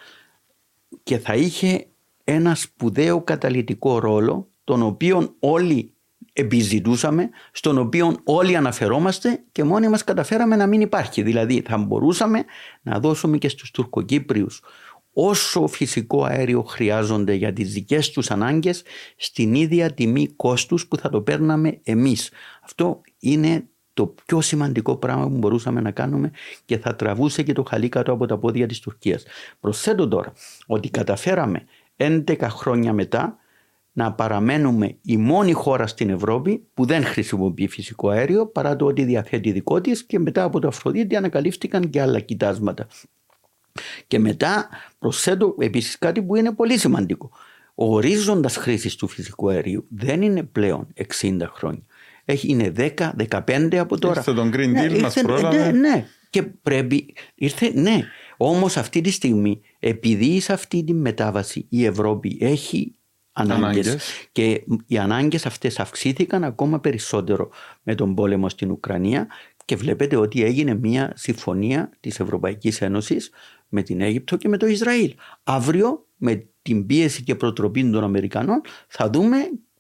[1.03, 1.87] και θα είχε
[2.25, 5.96] ένα σπουδαίο καταλητικό ρόλο τον οποίο όλοι
[6.37, 11.23] επιζητούσαμε, στον οποίο όλοι αναφερόμαστε και μόνοι μας καταφέραμε να μην υπάρχει.
[11.23, 12.45] Δηλαδή θα μπορούσαμε
[12.83, 14.63] να δώσουμε και στους Τουρκοκύπριους
[15.13, 18.83] όσο φυσικό αέριο χρειάζονται για τις δικές τους ανάγκες
[19.17, 22.31] στην ίδια τιμή κόστους που θα το παίρναμε εμείς.
[22.63, 26.31] Αυτό είναι το πιο σημαντικό πράγμα που μπορούσαμε να κάνουμε
[26.65, 29.25] και θα τραβούσε και το χαλί κάτω από τα πόδια της Τουρκίας.
[29.61, 30.33] Προσθέτω τώρα
[30.67, 31.65] ότι καταφέραμε
[31.97, 33.39] 11 χρόνια μετά
[33.97, 39.05] να παραμένουμε η μόνη χώρα στην Ευρώπη που δεν χρησιμοποιεί φυσικό αέριο παρά το ότι
[39.05, 42.87] διαθέτει δικό της και μετά από το Αφροδίτη ανακαλύφθηκαν και άλλα κοιτάσματα.
[44.07, 44.69] Και μετά
[44.99, 47.31] προσθέτω επίσης κάτι που είναι πολύ σημαντικό.
[47.75, 50.89] Ο ορίζοντας χρήσης του φυσικού αερίου δεν είναι πλέον
[51.21, 51.85] 60 χρόνια
[52.27, 54.19] έχει, είναι 10-15 από τώρα.
[54.19, 55.71] Ήρθε τον Green Deal, ναι, μας πρόλαβε.
[55.71, 58.03] Ναι, ναι, και πρέπει, ήρθε, ναι.
[58.37, 62.95] Όμως αυτή τη στιγμή, επειδή σε αυτή τη μετάβαση η Ευρώπη έχει
[63.37, 63.97] ανάγκες,
[64.33, 67.51] και οι ανάγκες αυτές αυξήθηκαν ακόμα περισσότερο
[67.83, 69.27] με τον πόλεμο στην Ουκρανία
[69.65, 73.31] και βλέπετε ότι έγινε μια συμφωνία της Ευρωπαϊκής Ένωσης
[73.69, 75.15] με την Αίγυπτο και με το Ισραήλ.
[75.43, 79.37] Αύριο με την πίεση και προτροπή των Αμερικανών θα δούμε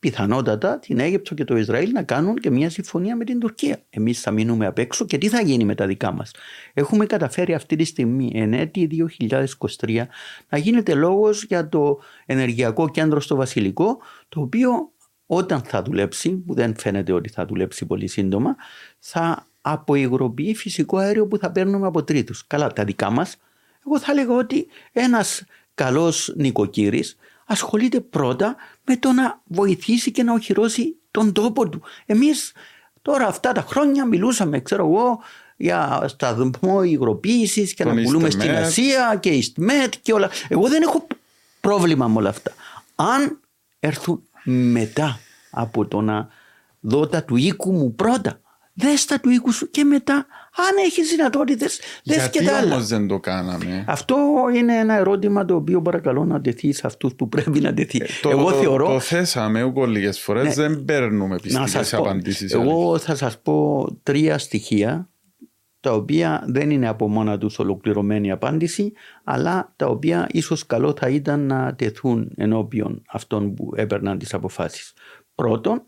[0.06, 3.82] πιθανότατα την Αίγυπτο και το Ισραήλ να κάνουν και μια συμφωνία με την Τουρκία.
[3.90, 6.30] Εμείς θα μείνουμε απ' έξω και τι θα γίνει με τα δικά μας.
[6.74, 10.06] Έχουμε καταφέρει αυτή τη στιγμή, εν έτη 2023,
[10.48, 13.98] να γίνεται λόγος για το ενεργειακό κέντρο στο Βασιλικό,
[14.28, 14.70] το οποίο
[15.26, 18.56] όταν θα δουλέψει, που δεν φαίνεται ότι θα δουλέψει πολύ σύντομα,
[18.98, 22.46] θα αποϊγροποιεί φυσικό αέριο που θα παίρνουμε από τρίτους.
[22.46, 23.36] Καλά, τα δικά μας.
[23.86, 25.44] Εγώ θα έλεγα ότι ένας
[25.74, 28.56] καλός νοικοκύρης ασχολείται πρώτα
[28.86, 31.82] με το να βοηθήσει και να οχυρώσει τον τόπο του.
[32.06, 32.52] Εμείς
[33.02, 35.20] τώρα αυτά τα χρόνια μιλούσαμε, ξέρω εγώ,
[35.56, 40.30] για σταθμό υγροποίησης και να πουλούμε στην Ασία και Ιστμέτ και όλα.
[40.48, 41.06] Εγώ δεν έχω
[41.60, 42.52] πρόβλημα με όλα αυτά.
[42.94, 43.40] Αν
[43.80, 45.18] έρθουν μετά
[45.50, 46.28] από το να
[46.80, 48.40] δω τα του οίκου μου πρώτα,
[48.72, 50.26] δες τα του οίκου σου και μετά
[50.56, 52.72] αν έχεις δυνατότητες, δες και τα άλλα.
[52.74, 54.16] όμως δεν το κάναμε; Αυτό
[54.54, 57.98] είναι ένα ερώτημα το οποίο παρακαλώ να τεθεί σε αυτούς που πρέπει να τεθεί.
[58.02, 58.86] Ε, το, εγώ το, θεωρώ.
[58.86, 62.52] Το θέσαμε εγώ λίγες φορές, ναι, δεν παίρνουμε πιστικές απαντήσεις.
[62.52, 65.10] Εγώ θα σας πω τρία στοιχεία
[65.80, 68.92] τα οποία δεν είναι από μόνα τους ολοκληρωμένη απάντηση,
[69.24, 74.92] αλλά τα οποία ίσως καλό θα ήταν να τεθούν ενώπιον αυτών που έπαιρναν τις αποφάσεις.
[75.34, 75.82] Πρώτον,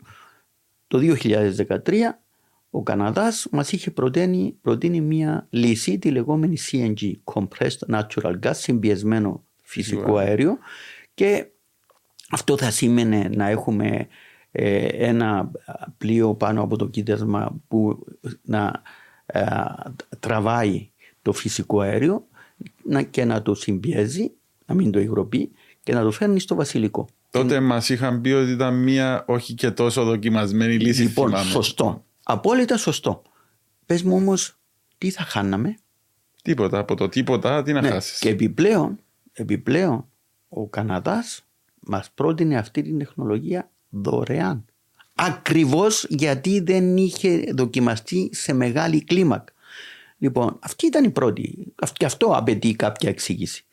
[0.87, 2.19] το 2013
[2.69, 9.43] ο Καναδάς μας είχε προτείνει, προτείνει μια λύση, τη λεγόμενη CNG, Compressed Natural Gas, συμπιεσμένο
[9.61, 10.57] φυσικό αέριο
[11.13, 11.45] και
[12.29, 14.07] αυτό θα σήμαινε να έχουμε
[14.51, 15.51] ε, ένα
[15.97, 18.05] πλοίο πάνω από το κοίτασμα που
[18.41, 18.81] να
[19.25, 19.41] ε,
[20.19, 20.89] τραβάει
[21.21, 22.27] το φυσικό αέριο
[23.09, 24.31] και να το συμπιέζει
[24.65, 25.51] να μην το υγροποιεί
[25.83, 27.07] και να το φέρνει στο βασιλικό.
[27.29, 27.59] Τότε και...
[27.59, 31.01] μας είχαν πει ότι ήταν μια όχι και τόσο δοκιμασμένη λύση.
[31.01, 31.49] Λοιπόν, θυμάμαι.
[31.49, 32.03] σωστό.
[32.31, 33.21] Απόλυτα σωστό.
[33.85, 34.55] Πες μου όμως,
[34.97, 35.77] τι θα χάναμε;
[36.41, 36.79] Τίποτα.
[36.79, 38.19] Από το τίποτα, τι να Ναι, χάσεις.
[38.19, 38.99] Και επιπλέον,
[39.33, 40.05] επιπλέον,
[40.49, 41.43] ο Καναδάς
[41.79, 44.65] μας πρότεινε αυτή την τεχνολογία δωρεάν.
[45.15, 49.53] Ακριβώς γιατί δεν είχε δοκιμαστεί σε μεγάλη κλίμακα.
[50.17, 51.73] Λοιπόν, αυτή ήταν η πρώτη.
[51.81, 53.65] αυ- Και αυτό απαιτεί κάποια εξήγηση.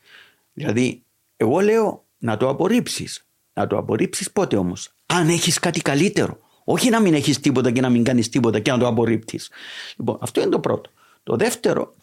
[0.53, 1.03] Δηλαδή,
[1.37, 3.27] εγώ λέω να το απορρίψεις.
[3.53, 6.39] Να το απορρίψεις πότε όμως; Αν έχεις κάτι καλύτερο.
[6.69, 9.51] Όχι να μην έχεις τίποτα και να μην κάνεις τίποτα και να το απορρίπτεις.
[9.97, 10.91] Λοιπόν, αυτό είναι το πρώτο.
[11.23, 11.95] Το δεύτερο,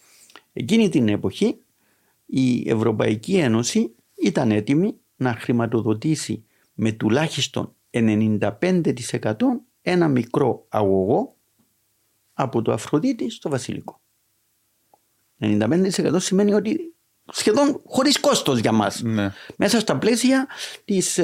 [0.54, 1.58] εκείνη την εποχή
[2.26, 8.50] η Ευρωπαϊκή Ένωση ήταν έτοιμη να χρηματοδοτήσει με τουλάχιστον 95%
[9.82, 11.36] ένα μικρό αγωγό
[12.34, 14.02] από το Αφροδίτη στο Βασιλικό.
[15.40, 16.96] 95% σημαίνει ότι
[17.32, 19.02] σχεδόν χωρίς κόστος για μας.
[19.02, 19.34] Ναι.
[19.56, 20.48] Μέσα στα πλαίσια
[20.86, 21.20] της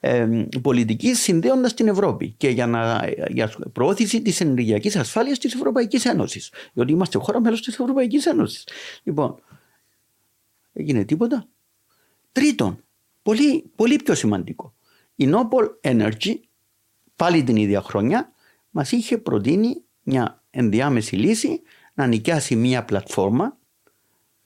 [0.00, 5.54] ε, ε, πολιτικής συνδέοντας την Ευρώπη και για, να, για προώθηση της ενεργειακής ασφάλειας της
[5.54, 6.52] Ευρωπαϊκής Ένωσης.
[6.72, 8.68] Διότι είμαστε χώρα μέλος της Ευρωπαϊκής Ένωσης.
[9.02, 9.42] Λοιπόν,
[10.72, 11.48] έγινε τίποτα.
[12.32, 12.84] Τρίτον,
[13.22, 14.74] πολύ, πολύ πιο σημαντικό.
[15.14, 16.34] Η Noble Energy
[17.16, 18.32] πάλι την ίδια χρονιά
[18.70, 21.62] μας είχε προτείνει μια ενδιάμεση λύση
[21.94, 23.57] να νοικιάσει μια πλατφόρμα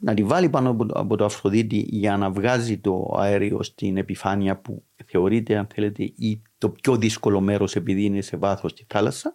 [0.02, 3.96] να τη βάλει πάνω από το, από το Αφροδίτη για να βγάζει το αέριο στην
[3.96, 8.84] επιφάνεια που θεωρείται αν θέλετε η, το πιο δύσκολο μέρος επειδή είναι σε βάθος στη
[8.88, 9.34] θάλασσα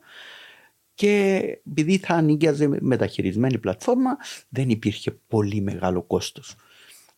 [0.93, 4.17] και επειδή θα νοικιάζε μεταχειρισμένη πλατφόρμα
[4.49, 6.55] δεν υπήρχε πολύ μεγάλο κόστος.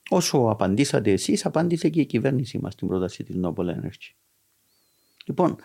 [0.10, 4.14] Όσο απαντήσατε εσείς απάντησε και η κυβέρνησή μας στην πρόταση της Noble Energy.
[5.26, 5.56] Λοιπόν,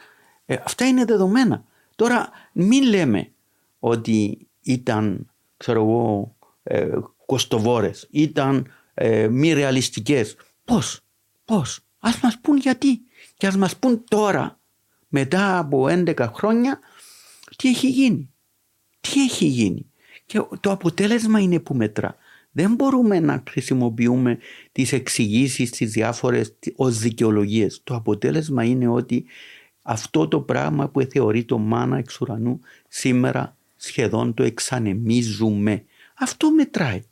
[0.44, 1.64] ε, αυτά είναι δεδομένα.
[1.96, 3.32] Τώρα μην λέμε
[3.78, 10.36] ότι ήταν, ξέρω εγώ, ε, κοστοβόρες, ήταν ε, μη ρεαλιστικές.
[10.64, 11.00] Πώς,
[11.44, 13.00] πώς, ας μας πούν γιατί
[13.36, 14.58] και ας μας πούν τώρα,
[15.08, 16.78] μετά από 11 χρόνια,
[17.56, 18.30] τι έχει γίνει.
[19.00, 19.90] Τι έχει γίνει.
[20.26, 22.16] Και το αποτέλεσμα είναι που μετρά.
[22.52, 24.38] Δεν μπορούμε να χρησιμοποιούμε
[24.72, 27.80] τις εξηγήσεις τις διάφορες ως δικαιολογίες.
[27.84, 29.24] Το αποτέλεσμα είναι ότι
[29.82, 35.84] αυτό το πράγμα που θεωρεί το μάνα εξ ουρανού σήμερα σχεδόν το εξανεμίζουμε.
[36.14, 37.02] Αυτό μετράει.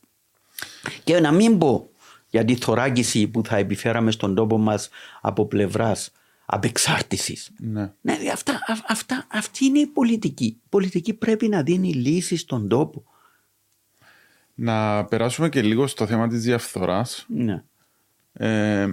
[1.05, 1.91] Και να μην πω
[2.29, 4.89] για τη θωράκιση που θα επιφέραμε στον τόπο μας
[5.21, 6.13] από πλευράς
[6.47, 7.51] απεξάρτησης.
[7.59, 7.93] Ναι.
[8.01, 10.45] Ναι, αυτά, α- αυτά, αυτή είναι η πολιτική.
[10.45, 13.05] Η πολιτική πρέπει να δίνει λύσεις στον τόπο.
[14.55, 17.27] Να περάσουμε και λίγο στο θέμα της διαφθοράς.
[17.29, 17.63] Ναι.
[18.33, 18.89] Ε,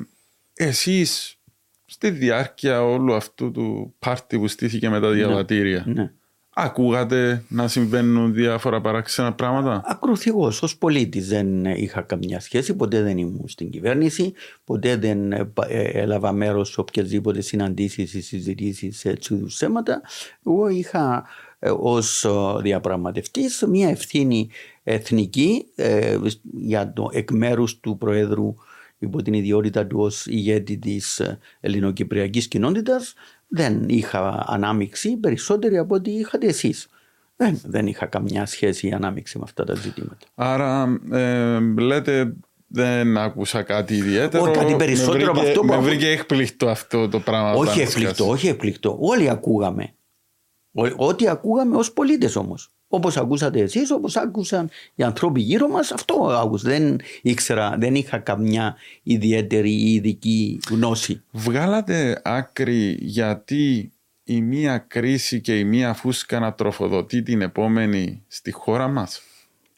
[0.53, 1.37] εσείς
[1.85, 6.13] στη διάρκεια όλου αυτού του πάρτι που στήθηκε με τα διαβατήρια ναι.
[6.61, 13.17] Ακούγατε να συμβαίνουν διάφορα παράξενα πράγματα; Ακροθυγός ως πολίτης δεν είχα καμιά σχέση, ποτέ δεν
[13.17, 14.33] ήμουν στην κυβέρνηση,
[14.63, 19.57] ποτέ δεν ε, πα- ε, έλαβα μέρος σε οποιασδήποτε συναντήσεις ή συζητήσεις σε έτσι είδους
[19.57, 20.01] θέματα.
[20.45, 21.25] Εγώ είχα
[21.59, 22.29] ε, ως ε,
[22.61, 24.49] διαπραγματευτής μια ευθύνη
[24.83, 26.17] εθνική ε,
[26.51, 28.55] για το εκ μέρους του Προέδρου
[28.99, 33.13] υπό την ιδιότητα του ως ηγέτη της ε, ελληνοκυπριακής κοινότητας
[33.49, 36.87] δεν είχα ανάμειξη περισσότερη από ό,τι είχατε εσείς.
[37.35, 40.27] Δεν, δεν είχα καμιά σχέση ή ανάμειξη με αυτά τα ζητήματα.
[40.35, 42.33] Άρα ε, λέτε
[42.67, 44.43] δεν άκουσα κάτι ιδιαίτερο.
[44.43, 47.51] Όχι, κάτι Με περισσότερο από βρήκε- αυτό που Με άκου- βρήκε έκπληκτο αυτό το πράγμα.
[47.53, 48.29] όχι όταν εκπληκτό, σκάσει.
[48.29, 48.97] όχι εκπληκτό.
[48.99, 49.93] Όλοι ακούγαμε.
[50.71, 52.71] Ό- Ό,τι ακούγαμε ως πολίτες όμως.
[52.91, 56.13] Όπως ακούσατε εσείς, όπως άκουσαν οι ανθρώποι γύρω μας, αυτό
[56.43, 56.69] άκουσα.
[56.69, 61.21] Δεν ήξερα, δεν είχα καμιά ιδιαίτερη ή ειδική γνώση.
[61.31, 63.91] Βγάλατε άκρη γιατί
[64.23, 69.21] η μία κρίση και η μία φούσκα να τροφοδοτεί την επόμενη στη χώρα μας;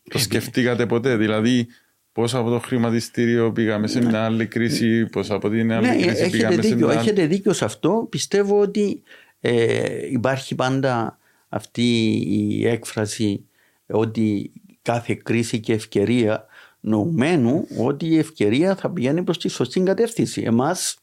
[0.09, 1.67] Το σκεφτήκατε ποτέ, δηλαδή
[2.13, 6.07] πώς από το χρηματιστήριο πήγαμε σε μια άλλη κρίση, πώς από την άλλη Ναι, κρίση
[6.09, 6.99] έχετε πήγαμε σε δίκιο, μια άλλη.
[6.99, 8.07] έχετε δίκιο σε αυτό.
[8.09, 9.01] Πιστεύω ότι
[9.41, 11.19] ε, υπάρχει πάντα
[11.53, 13.45] αυτή η έκφραση
[13.87, 16.45] ότι κάθε κρίση και ευκαιρία
[16.79, 20.41] νοουμένου ότι η ευκαιρία θα πηγαίνει προς τη σωστή κατεύθυνση.
[20.41, 20.97] Εμάς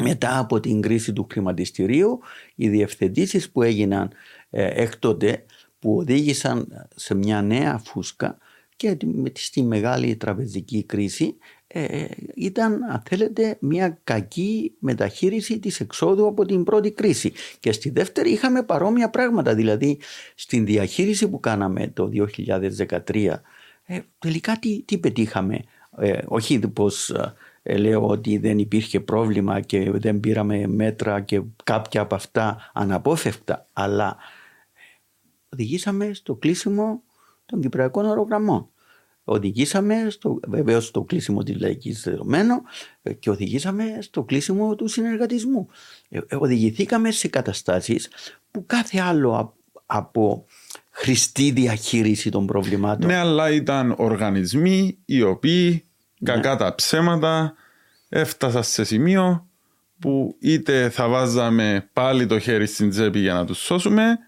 [0.00, 2.20] μετά από την κρίση του χρηματιστηρίου
[2.54, 4.10] οι διευθετήσεις που έγιναν
[4.50, 5.44] ε, έκτοτε
[5.78, 8.38] που οδήγησαν σε μια νέα φούσκα
[8.76, 11.36] και τη- με τη- στη μεγάλη τραπεζική κρίση
[11.70, 17.72] ε, ε, ήταν αν θέλετε μια κακή μεταχείριση της εξόδου από την πρώτη κρίση και
[17.72, 19.98] στη δεύτερη είχαμε παρόμοια πράγματα δηλαδή
[20.34, 22.10] στην διαχείριση που κάναμε το
[23.06, 23.34] 2013
[23.90, 25.64] ε, τελικά τι, τι πετύχαμε;
[25.98, 27.10] Ε, όχι πως
[27.62, 33.68] ε, λέω ότι δεν υπήρχε πρόβλημα και δεν πήραμε μέτρα και κάποια από αυτά αναπόφευκτα
[33.72, 34.16] αλλά
[35.52, 37.02] οδηγήσαμε στο κλείσιμο
[37.46, 38.68] των κυπριακών αερογραμμών.
[39.28, 42.62] Οδηγήσαμε στο, βεβαίως στο κλείσιμο της λαϊκής δεδομένου
[43.18, 45.68] και οδηγήσαμε στο κλείσιμο του συνεργατισμού.
[46.08, 48.08] Ε, οδηγηθήκαμε σε καταστάσεις
[48.50, 49.54] που κάθε άλλο
[49.86, 50.44] από
[50.90, 53.06] χρηστή διαχείριση των προβλημάτων.
[53.06, 55.84] Ναι, αλλά ήταν οργανισμοί οι οποίοι
[56.18, 56.32] ναι.
[56.32, 57.54] κακά τα ψέματα
[58.08, 59.46] έφτασαν σε σημείο
[59.98, 64.18] που είτε θα βάζαμε πάλι το χέρι στην τσέπη για να τους σώσουμε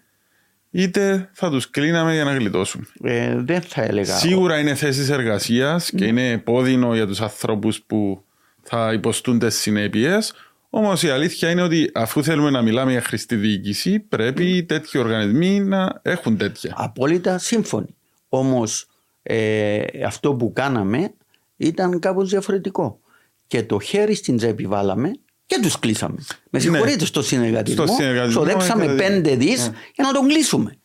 [0.71, 2.85] είτε θα τους κλείναμε για να γλιτώσουμε.
[3.03, 4.15] Ε, δεν θα έλεγα.
[4.15, 8.23] Σίγουρα είναι θέσεις εργασίας και είναι επώδυνο για τους ανθρώπους που
[8.61, 10.33] θα υποστούν τις συνέπειες
[10.69, 15.59] Όμως η αλήθεια είναι ότι αφού θέλουμε να μιλάμε για χρηστή διοίκηση, πρέπει τέτοιοι οργανισμοί
[15.59, 16.73] να έχουν τέτοια.
[16.77, 17.95] Απόλυτα σύμφωνοι.
[18.29, 18.87] Όμως
[19.23, 21.13] ε, αυτό που κάναμε
[21.57, 22.99] ήταν κάπως διαφορετικό.
[23.47, 25.11] Και το χέρι στην τσέπη βάλαμε
[25.51, 26.15] και τους κλείσαμε.
[26.27, 26.59] Με ναι.
[26.59, 27.05] συγχωρείτε ναι.
[27.05, 27.85] στο συνεργατισμό.
[28.27, 29.75] Ξοδέψαμε πέντε δις ναι.
[29.95, 30.77] για να τον κλείσουμε.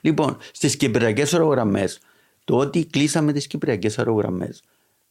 [0.00, 1.98] Λοιπόν, στις κυπριακές αερογραμμές,
[2.44, 4.62] το ότι κλείσαμε τις κυπριακές αερογραμμές,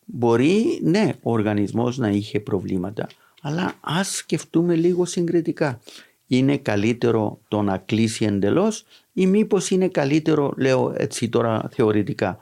[0.06, 3.08] μπορεί, ναι, ο οργανισμός να είχε προβλήματα,
[3.42, 5.80] αλλά ας σκεφτούμε λίγο συγκριτικά.
[6.28, 12.38] Είναι καλύτερο το να κλείσει εντελώς ή μήπως είναι καλύτερο, λέω έτσι τώρα θεωρητικά,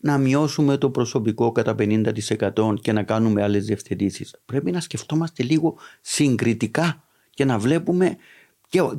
[0.00, 4.34] να μειώσουμε το προσωπικό κατά 50% και να κάνουμε άλλες διευθετήσεις.
[4.44, 8.16] Πρέπει να σκεφτόμαστε λίγο συγκριτικά και να βλέπουμε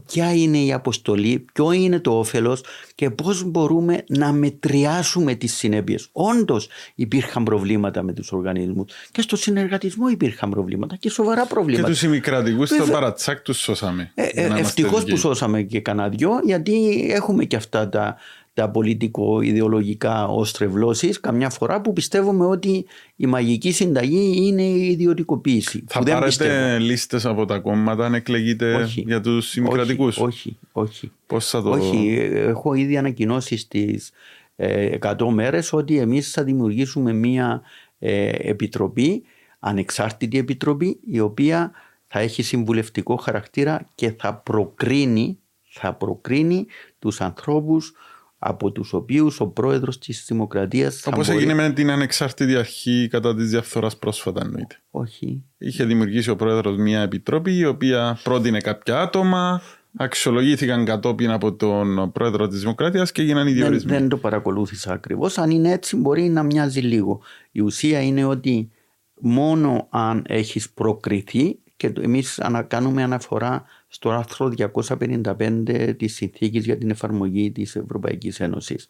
[0.06, 2.64] ποια είναι η αποστολή, ποιο είναι το όφελος
[2.96, 6.10] και πώς μπορούμε να μετριάσουμε τις συνέπειες.
[6.12, 11.88] Όντως υπήρχαν προβλήματα με τους οργανισμούς και στο συνεργατισμό υπήρχαν προβλήματα και σοβαρά προβλήματα.
[11.88, 14.12] Και τους ημικρατικούς στο παρατσάκ τους σώσαμε.
[14.16, 18.18] Ε, ε, ευτυχώς που σώσαμε και κανένα δυο γιατί έχουμε και αυτά τα
[18.60, 22.86] τα πολιτικο-ιδεολογικά ως τρευλώσεις, καμιά φορά που πιστεύουμε ότι
[23.16, 25.84] η μαγική συνταγή είναι η ιδιωτικοποίηση.
[25.88, 30.06] Θα πάρετε λίστες από τα κόμματα αν εκλεγείτε για τους συμμετοχικού.
[30.06, 31.12] Όχι, όχι, όχι.
[31.28, 31.70] Πώς θα το.
[31.70, 34.12] Όχι, έχω ήδη ανακοινώσει στις
[34.56, 37.62] 100 μέρες ότι εμείς θα δημιουργήσουμε μία
[38.00, 39.24] ε, επιτροπή,
[39.60, 41.72] ανεξάρτητη επιτροπή, η οποία
[42.08, 45.40] θα έχει συμβουλευτικό χαρακτήρα και θα προκρίνει,
[45.70, 46.66] θα προκρίνει
[47.00, 47.94] τους ανθρώπους
[48.40, 51.08] από τους οποίους ο πρόεδρος της Δημοκρατίας.
[51.08, 51.38] Όπως μπορεί...
[51.40, 54.82] έγινε με την ανεξάρτητη αρχή κατά της διαφθοράς πρόσφατα, εννοείται.
[54.92, 55.44] Όχι.
[55.58, 59.62] Είχε δημιουργήσει ο πρόεδρος μια επιτροπή η οποία πρότεινε κάποια άτομα,
[59.98, 65.38] αξιολογήθηκαν κατόπιν από τον πρόεδρο της Δημοκρατίας και έγιναν οι Δεν, δεν το παρακολούθησα ακριβώς.
[65.38, 67.22] Αν είναι έτσι, μπορεί να μοιάζει λίγο.
[67.52, 68.72] Η ουσία είναι ότι
[69.20, 76.90] μόνο αν έχεις προκριθεί και εμείς κάνουμε αναφορά στο άρθρο 255 της Συνθήκης για την
[76.90, 78.88] εφαρμογή της Ευρωπαϊκής Ένωσης.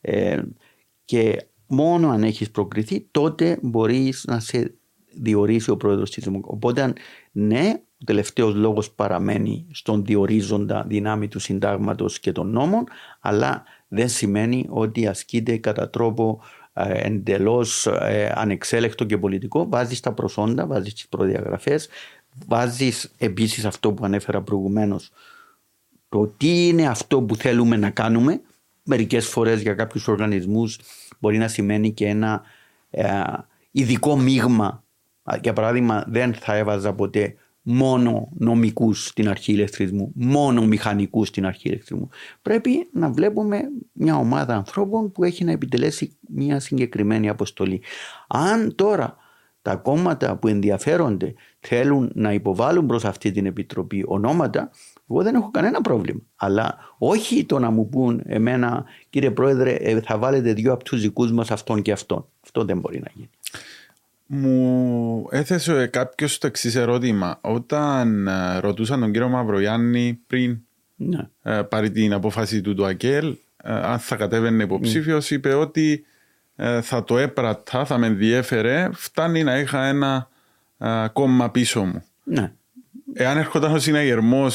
[0.00, 0.42] Ε,
[1.04, 4.74] και μόνο αν έχεις προκριθεί τότε μπορείς να σε
[5.14, 6.56] διορίσει ο πρόεδρος της Δημοκρατίας.
[6.56, 6.92] Οπότε
[7.32, 12.84] ναι, ο τελευταίος λόγος παραμένει στον διορίζοντα δυνάμει του συντάγματος και των νόμων
[13.20, 16.40] αλλά δεν σημαίνει ότι ασκείται κατά τρόπο
[16.72, 19.68] ε, εντελώς ε, ανεξέλεκτο και πολιτικό.
[19.68, 21.88] Βάζεις τα προσόντα, βάζεις τις προδιαγραφές,
[22.46, 25.10] βάζεις επίσης αυτό που ανέφερα προηγουμένως
[26.08, 28.40] το τι είναι αυτό που θέλουμε να κάνουμε
[28.82, 30.78] μερικές φορές για κάποιους οργανισμούς
[31.18, 32.42] μπορεί να σημαίνει και ένα
[32.90, 33.22] ε,
[33.70, 34.84] ειδικό μείγμα
[35.42, 41.68] για παράδειγμα δεν θα έβαζα ποτέ μόνο νομικούς στην αρχή ηλεκτρισμού, μόνο μηχανικούς στην αρχή
[41.68, 42.08] ηλεκτρισμού.
[42.42, 43.60] Πρέπει να βλέπουμε
[43.92, 47.82] μια ομάδα ανθρώπων που έχει να επιτελέσει μια συγκεκριμένη αποστολή.
[48.28, 49.16] Αν τώρα
[49.62, 54.70] τα κόμματα που ενδιαφέρονται θέλουν να υποβάλουν προς αυτή την επιτροπή ονόματα,
[55.10, 56.20] εγώ δεν έχω κανένα πρόβλημα.
[56.36, 61.00] Αλλά όχι το να μου πούν εμένα, κύριε Πρόεδρε, ε, θα βάλετε δύο από τους
[61.00, 62.26] δικούς μας αυτόν και αυτόν.
[62.44, 63.30] Αυτό δεν μπορεί να γίνει.
[64.26, 67.38] Μου έθεσε κάποιος το εξής ερώτημα.
[67.40, 70.58] Όταν ε, ρωτούσαν τον κύριο Μαυρογιάννη πριν
[70.96, 71.28] ναι.
[71.42, 75.30] Ε, πάρει την απόφαση του του ΑΚΕΛ, αν θα κατέβαινε υποψήφιος, mm.
[75.30, 76.04] είπε ότι
[76.82, 80.28] θα το έπρατα, θα με ενδιέφερε, φτάνει να είχα ένα
[81.12, 82.04] κόμμα πίσω μου.
[82.24, 82.52] Ναι.
[83.12, 84.46] Εάν έρχονταν ο συναγερμό.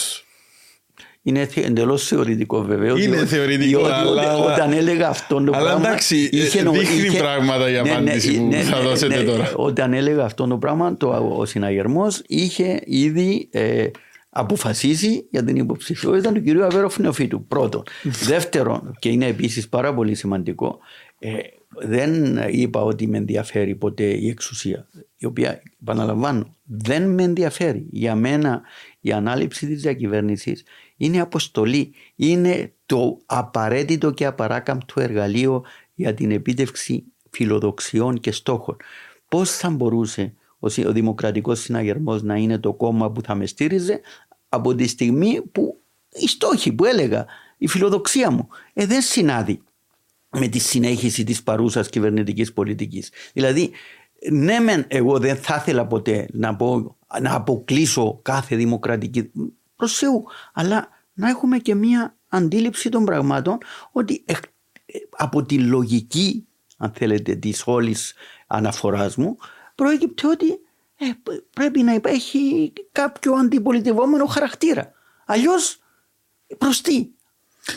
[1.21, 2.97] Είναι εντελώς θεωρητικό βεβαίω.
[2.97, 4.37] Είναι θεωρητικό, αλλά.
[4.37, 5.79] Όταν έλεγα αυτόν το αλλά πράγμα.
[5.79, 7.17] Αλλά εντάξει, είχε, δείχνει είχε...
[7.17, 9.51] πράγματα για ναι, ναι απάντηση ναι, που ναι, θα ναι, δώσετε ναι, τώρα.
[9.55, 13.87] Όταν έλεγα αυτό το πράγμα, το, ο συναγερμός είχε ήδη ε,
[14.29, 17.45] αποφασίσει για την υποψηφιότητα του κυρίου Αβέροφ Νεοφίτου.
[17.45, 17.83] Πρώτον.
[18.31, 20.79] Δεύτερον, και είναι επίσης πάρα πολύ σημαντικό,
[21.19, 21.29] ε,
[21.67, 24.87] δεν είπα ότι με ενδιαφέρει ποτέ η εξουσία,
[25.17, 27.87] η οποία, επαναλαμβάνω, δεν με ενδιαφέρει.
[27.91, 28.61] Για μένα
[28.99, 30.63] η ανάληψη της διακυβέρνησης
[30.97, 35.63] είναι αποστολή, είναι το απαραίτητο και απαράκαμπτο εργαλείο
[35.93, 38.77] για την επίτευξη φιλοδοξιών και στόχων.
[39.29, 44.01] Πώς θα μπορούσε ο Δημοκρατικός Συναγερμός να είναι το κόμμα που θα με στήριζε
[44.49, 47.25] από τη στιγμή που οι στόχοι που έλεγα,
[47.57, 49.61] η φιλοδοξία μου, ε, δεν συνάδει
[50.29, 53.11] με τη συνέχιση της παρούσας κυβερνητικής πολιτικής.
[53.33, 53.71] Δηλαδή,
[54.31, 59.31] ναι μεν εγώ δεν θα ήθελα ποτέ να, πω, να αποκλείσω κάθε δημοκρατική
[59.75, 60.03] προς
[60.53, 63.57] αλλά να έχουμε και μία αντίληψη των πραγμάτων
[63.91, 64.25] ότι
[65.09, 66.47] από τη λογική
[66.77, 68.13] αν θέλετε της όλης
[68.47, 69.37] αναφοράς μου
[69.75, 70.59] προέκυπτε ότι
[70.97, 71.05] ε,
[71.53, 74.91] πρέπει να υπάρχει κάποιο αντιπολιτευόμενο χαρακτήρα.
[75.25, 75.79] Αλλιώς
[76.57, 77.09] προς τι.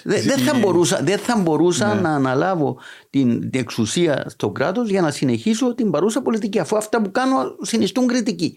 [0.05, 2.01] Δεν θα μπορούσα, δεν θα μπορούσα ναι.
[2.01, 2.79] να αναλάβω
[3.11, 7.57] την, την εξουσία στο κράτος για να συνεχίσω την παρούσα πολιτική αφού αυτά που κάνω
[7.61, 8.57] συνιστούν κριτική.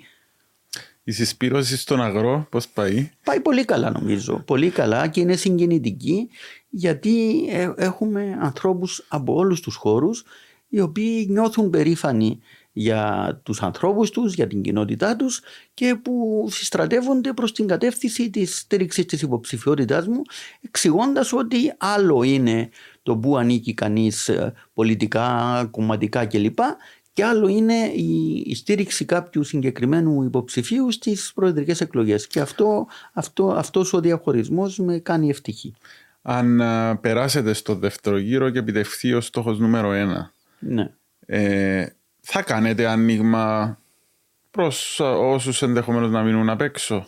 [1.03, 4.43] Η συσπήρωση στον αγρό πώς πάει; Πάει πολύ καλά νομίζω.
[4.45, 6.29] Πολύ καλά και είναι συγκινητική
[6.69, 10.23] γιατί ε, έχουμε ανθρώπους από όλους τους χώρους
[10.67, 12.39] οι οποίοι νιώθουν περήφανοι
[12.73, 15.41] για τους ανθρώπους τους, για την κοινότητά τους
[15.73, 20.21] και που συστρατεύονται προς την κατεύθυνση της στήριξης της υποψηφιότητάς μου
[20.61, 22.69] εξηγώντας ότι άλλο είναι
[23.03, 26.59] το που ανήκει κανείς ε, πολιτικά, κομματικά κλπ
[27.13, 27.73] και άλλο είναι
[28.45, 34.99] η στήριξη κάποιου συγκεκριμένου υποψηφίου στις προεδρικές εκλογές και αυτό, αυτό, αυτός ο διαχωρισμός με
[34.99, 35.73] κάνει ευτυχή.
[36.21, 40.91] Αν α, περάσετε στο δεύτερο γύρο και επιτευχθεί ο στόχος νούμερο ένα ναι.
[41.25, 41.85] ε,
[42.25, 43.77] θα κάνετε άνοιγμα
[44.51, 47.07] προς όσους ενδεχομένως να μείνουν απ' έξω.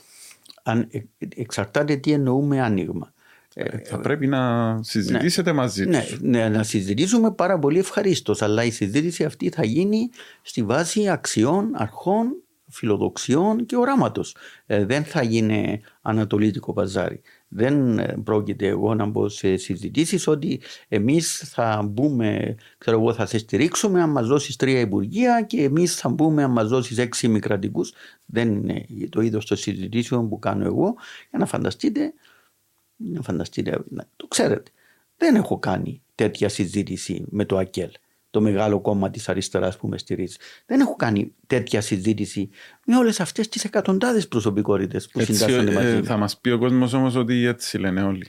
[0.63, 0.99] Αν, ε,
[1.36, 3.13] εξαρτάται τι εννοούμε άνοιγμα.
[3.53, 8.41] Ε, θα πρέπει να συζητήσετε ναι, μαζί ναι, ναι, να συζητήσουμε πάρα πολύ ευχαρίστως.
[8.41, 10.09] Αλλά η συζήτηση αυτή θα γίνει
[10.41, 12.36] στη βάση αξιών, αρχών,
[12.70, 14.36] φιλοδοξιών και οράματος.
[14.66, 17.22] Ε, δεν θα γίνει ανατολίτικο παζάρι.
[17.58, 23.26] Δεν ε, πρόκειται εγώ να μπω σε συζητήσεις ότι εμείς θα μπούμε, ξέρω εγώ, θα
[23.26, 27.28] σε στηρίξουμε αν μας δώσεις τρία υπουργεία και εμείς θα μπούμε αν μας δώσεις έξι
[27.28, 27.39] μη
[28.26, 30.95] Δεν είναι το είδος των συζητήσεων που κάνω εγώ.
[31.30, 32.14] Για να φανταστείτε,
[32.95, 33.84] να φανταστείτε,
[34.16, 34.72] το ξέρετε.
[35.18, 37.91] Δεν έχω κάνει τέτοια συζήτηση με το ΑΚΕΛ,
[38.36, 40.36] το μεγάλο κόμμα της αριστεράς που με στηρίζει.
[40.66, 42.50] Δεν έχω κάνει τέτοια συζήτηση
[42.86, 45.88] με όλες αυτές τις εκατοντάδες προσωπικότητες που συντάσσονται μαζί.
[45.88, 48.28] Ε, θα μας πει ο κόσμος όμως ότι έτσι λένε όλοι.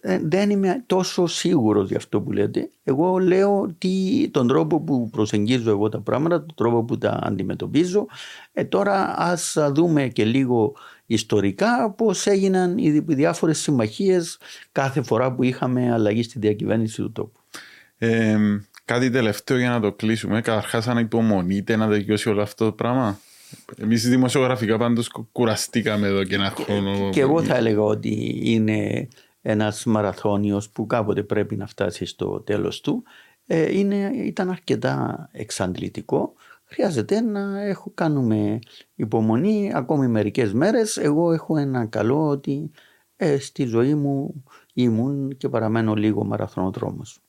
[0.00, 2.70] Ε, δεν είμαι τόσο σίγουρος για αυτό που λέτε.
[2.84, 8.06] Εγώ λέω τι, τον τρόπο που προσεγγίζω εγώ τα πράγματα, τον τρόπο που τα αντιμετωπίζω.
[8.52, 10.74] Ε, τώρα ας δούμε και λίγο
[11.06, 14.38] ιστορικά πώς έγιναν οι διάφορες συμμαχίες
[14.72, 17.40] κάθε φορά που είχαμε αλλαγή στη διακυβέρνηση του τόπου.
[17.98, 18.38] Ε,
[18.92, 20.40] κάτι τελευταίο για να το κλείσουμε.
[20.40, 23.18] Καταρχάς, αν υπομονείτε να τελειώσει όλο αυτό το πράγμα.
[23.76, 27.10] Εμείς δημοσιογραφικά πάντως κουραστήκαμε εδώ και ένα χρόνο.
[27.10, 29.08] Και εγώ θα έλεγα ότι είναι
[29.42, 33.02] ένας μαραθώνιος που κάποτε πρέπει να φτάσει στο τέλος του.
[33.46, 36.32] Ε, είναι, ήταν αρκετά εξαντλητικό
[36.64, 38.58] χρειάζεται να έχω, κάνουμε
[38.94, 40.96] υπομονή ακόμη μερικές μέρες.
[40.96, 42.70] Εγώ έχω ένα καλό ότι
[43.16, 44.44] ε, στη ζωή μου
[44.80, 47.20] ήμουν και παραμένω λίγο μαραθωνοδρόμος.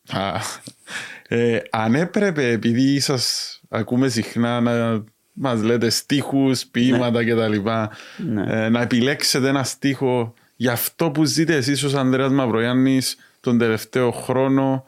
[1.28, 7.32] ε, αν έπρεπε, επειδή σας ακούμε συχνά να μας λέτε στίχους, ποίηματα ναι.
[7.32, 7.70] κτλ.
[8.18, 8.66] Ναι.
[8.66, 14.12] Ε, να επιλέξετε ένα στίχο για αυτό που ζείτε εσείς ως Ανδρέας Μαυρογιάννης τον τελευταίο
[14.12, 14.86] χρόνο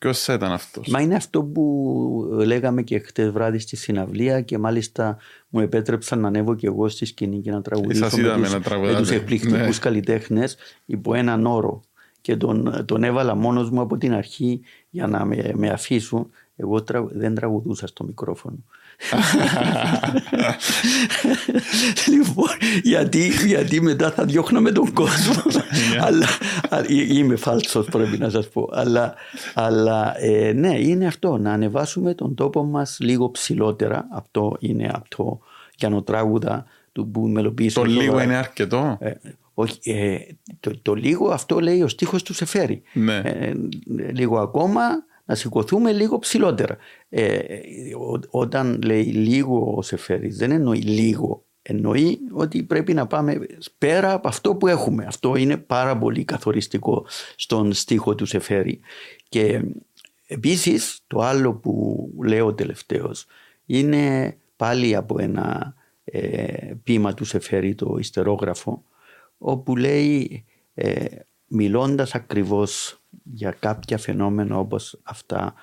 [0.00, 4.58] Ποιος θα ήταν αυτός; Μα είναι αυτό που λέγαμε και χτες βράδυ στη συναυλία και
[4.58, 9.58] μάλιστα μου επέτρεψαν να ανέβω και εγώ στη σκηνή και να τραγουδήσω με του εκπληκτικούς
[9.58, 9.78] ναι.
[9.80, 11.82] καλλιτέχνες υπό έναν όρο.
[12.20, 16.30] Και τον, τον έβαλα μόνος μου από την αρχή για να με, με αφήσουν.
[16.56, 18.64] Εγώ δεν τραγουδούσα στο μικρόφωνο.
[22.12, 22.48] λοιπόν,
[22.82, 25.34] γιατί, γιατί μετά θα διώχναμε τον κόσμο.
[26.00, 26.26] αλλά,
[26.88, 28.68] είμαι φάλτσος πρέπει να σας πω.
[28.72, 29.14] Αλλά,
[29.54, 31.36] αλλά ε, ναι, είναι αυτό.
[31.36, 34.08] Να ανεβάσουμε τον τόπο μας λίγο ψηλότερα.
[34.12, 35.40] Αυτό είναι από το
[35.76, 37.80] πιανοτράγουδα του που μελοποιήσω.
[37.80, 38.96] Το λίγο είναι αρκετό.
[39.00, 39.12] Ε,
[39.54, 40.18] όχι, ε,
[40.60, 42.82] το, το, λίγο αυτό λέει ο στίχος του Σεφέρη.
[42.92, 43.16] Ναι.
[43.16, 43.52] Ε,
[44.12, 44.82] λίγο ακόμα
[45.30, 46.76] να σηκωθούμε λίγο ψηλότερα.
[47.08, 47.38] Ε,
[48.30, 51.44] όταν λέει λίγο ο Σεφέρης δεν εννοεί λίγο.
[51.62, 53.46] Εννοεί ότι πρέπει να πάμε
[53.78, 55.04] πέρα από αυτό που έχουμε.
[55.04, 57.06] Αυτό είναι πάρα πολύ καθοριστικό
[57.36, 58.80] στον στίχο του Σεφέρη.
[59.28, 59.62] Και
[60.26, 63.26] επίσης το άλλο που λέω τελευταίος
[63.66, 65.74] είναι πάλι από ένα
[66.04, 68.82] ε, ποίημα του Σεφέρη, το ιστερόγραφο,
[69.38, 71.04] όπου λέει ε,
[71.46, 75.54] μιλώντας ακριβώς για κάποια φαινόμενα όπως αυτά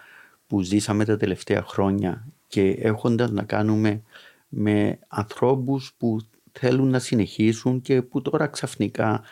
[0.47, 4.01] που ζήσαμε τα τελευταία χρόνια και έχοντας να κάνουμε
[4.49, 6.19] με ανθρώπους που
[6.51, 9.23] θέλουν να συνεχίσουν και που τώρα ξαφνικά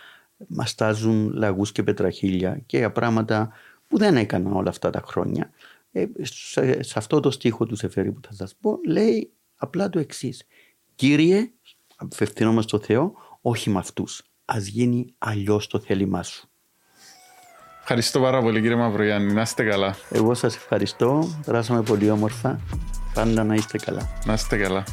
[0.47, 3.51] μαστάζουν λαγούς και πετραχίλια και για πράγματα
[3.87, 5.49] που δεν έκαναν όλα αυτά τα χρόνια.
[5.91, 10.43] Ε, σε, αυτό το στίχο του Σεφέρη που θα σας πω λέει απλά το εξής.
[10.95, 11.51] Κύριε,
[11.95, 14.23] απευθυνόμαστε στο Θεό, όχι με αυτούς.
[14.45, 16.49] Ας γίνει αλλιώς το θέλημά σου.
[17.87, 19.33] Ευχαριστώ πάρα πολύ κύριε Μαυρογιάννη.
[19.33, 19.95] Να είστε καλά.
[20.11, 21.29] Εγώ σας ευχαριστώ.
[21.45, 22.59] Περάσαμε πολύ όμορφα.
[23.13, 24.09] Πάντα να είστε καλά.
[24.25, 24.83] Να είστε καλά.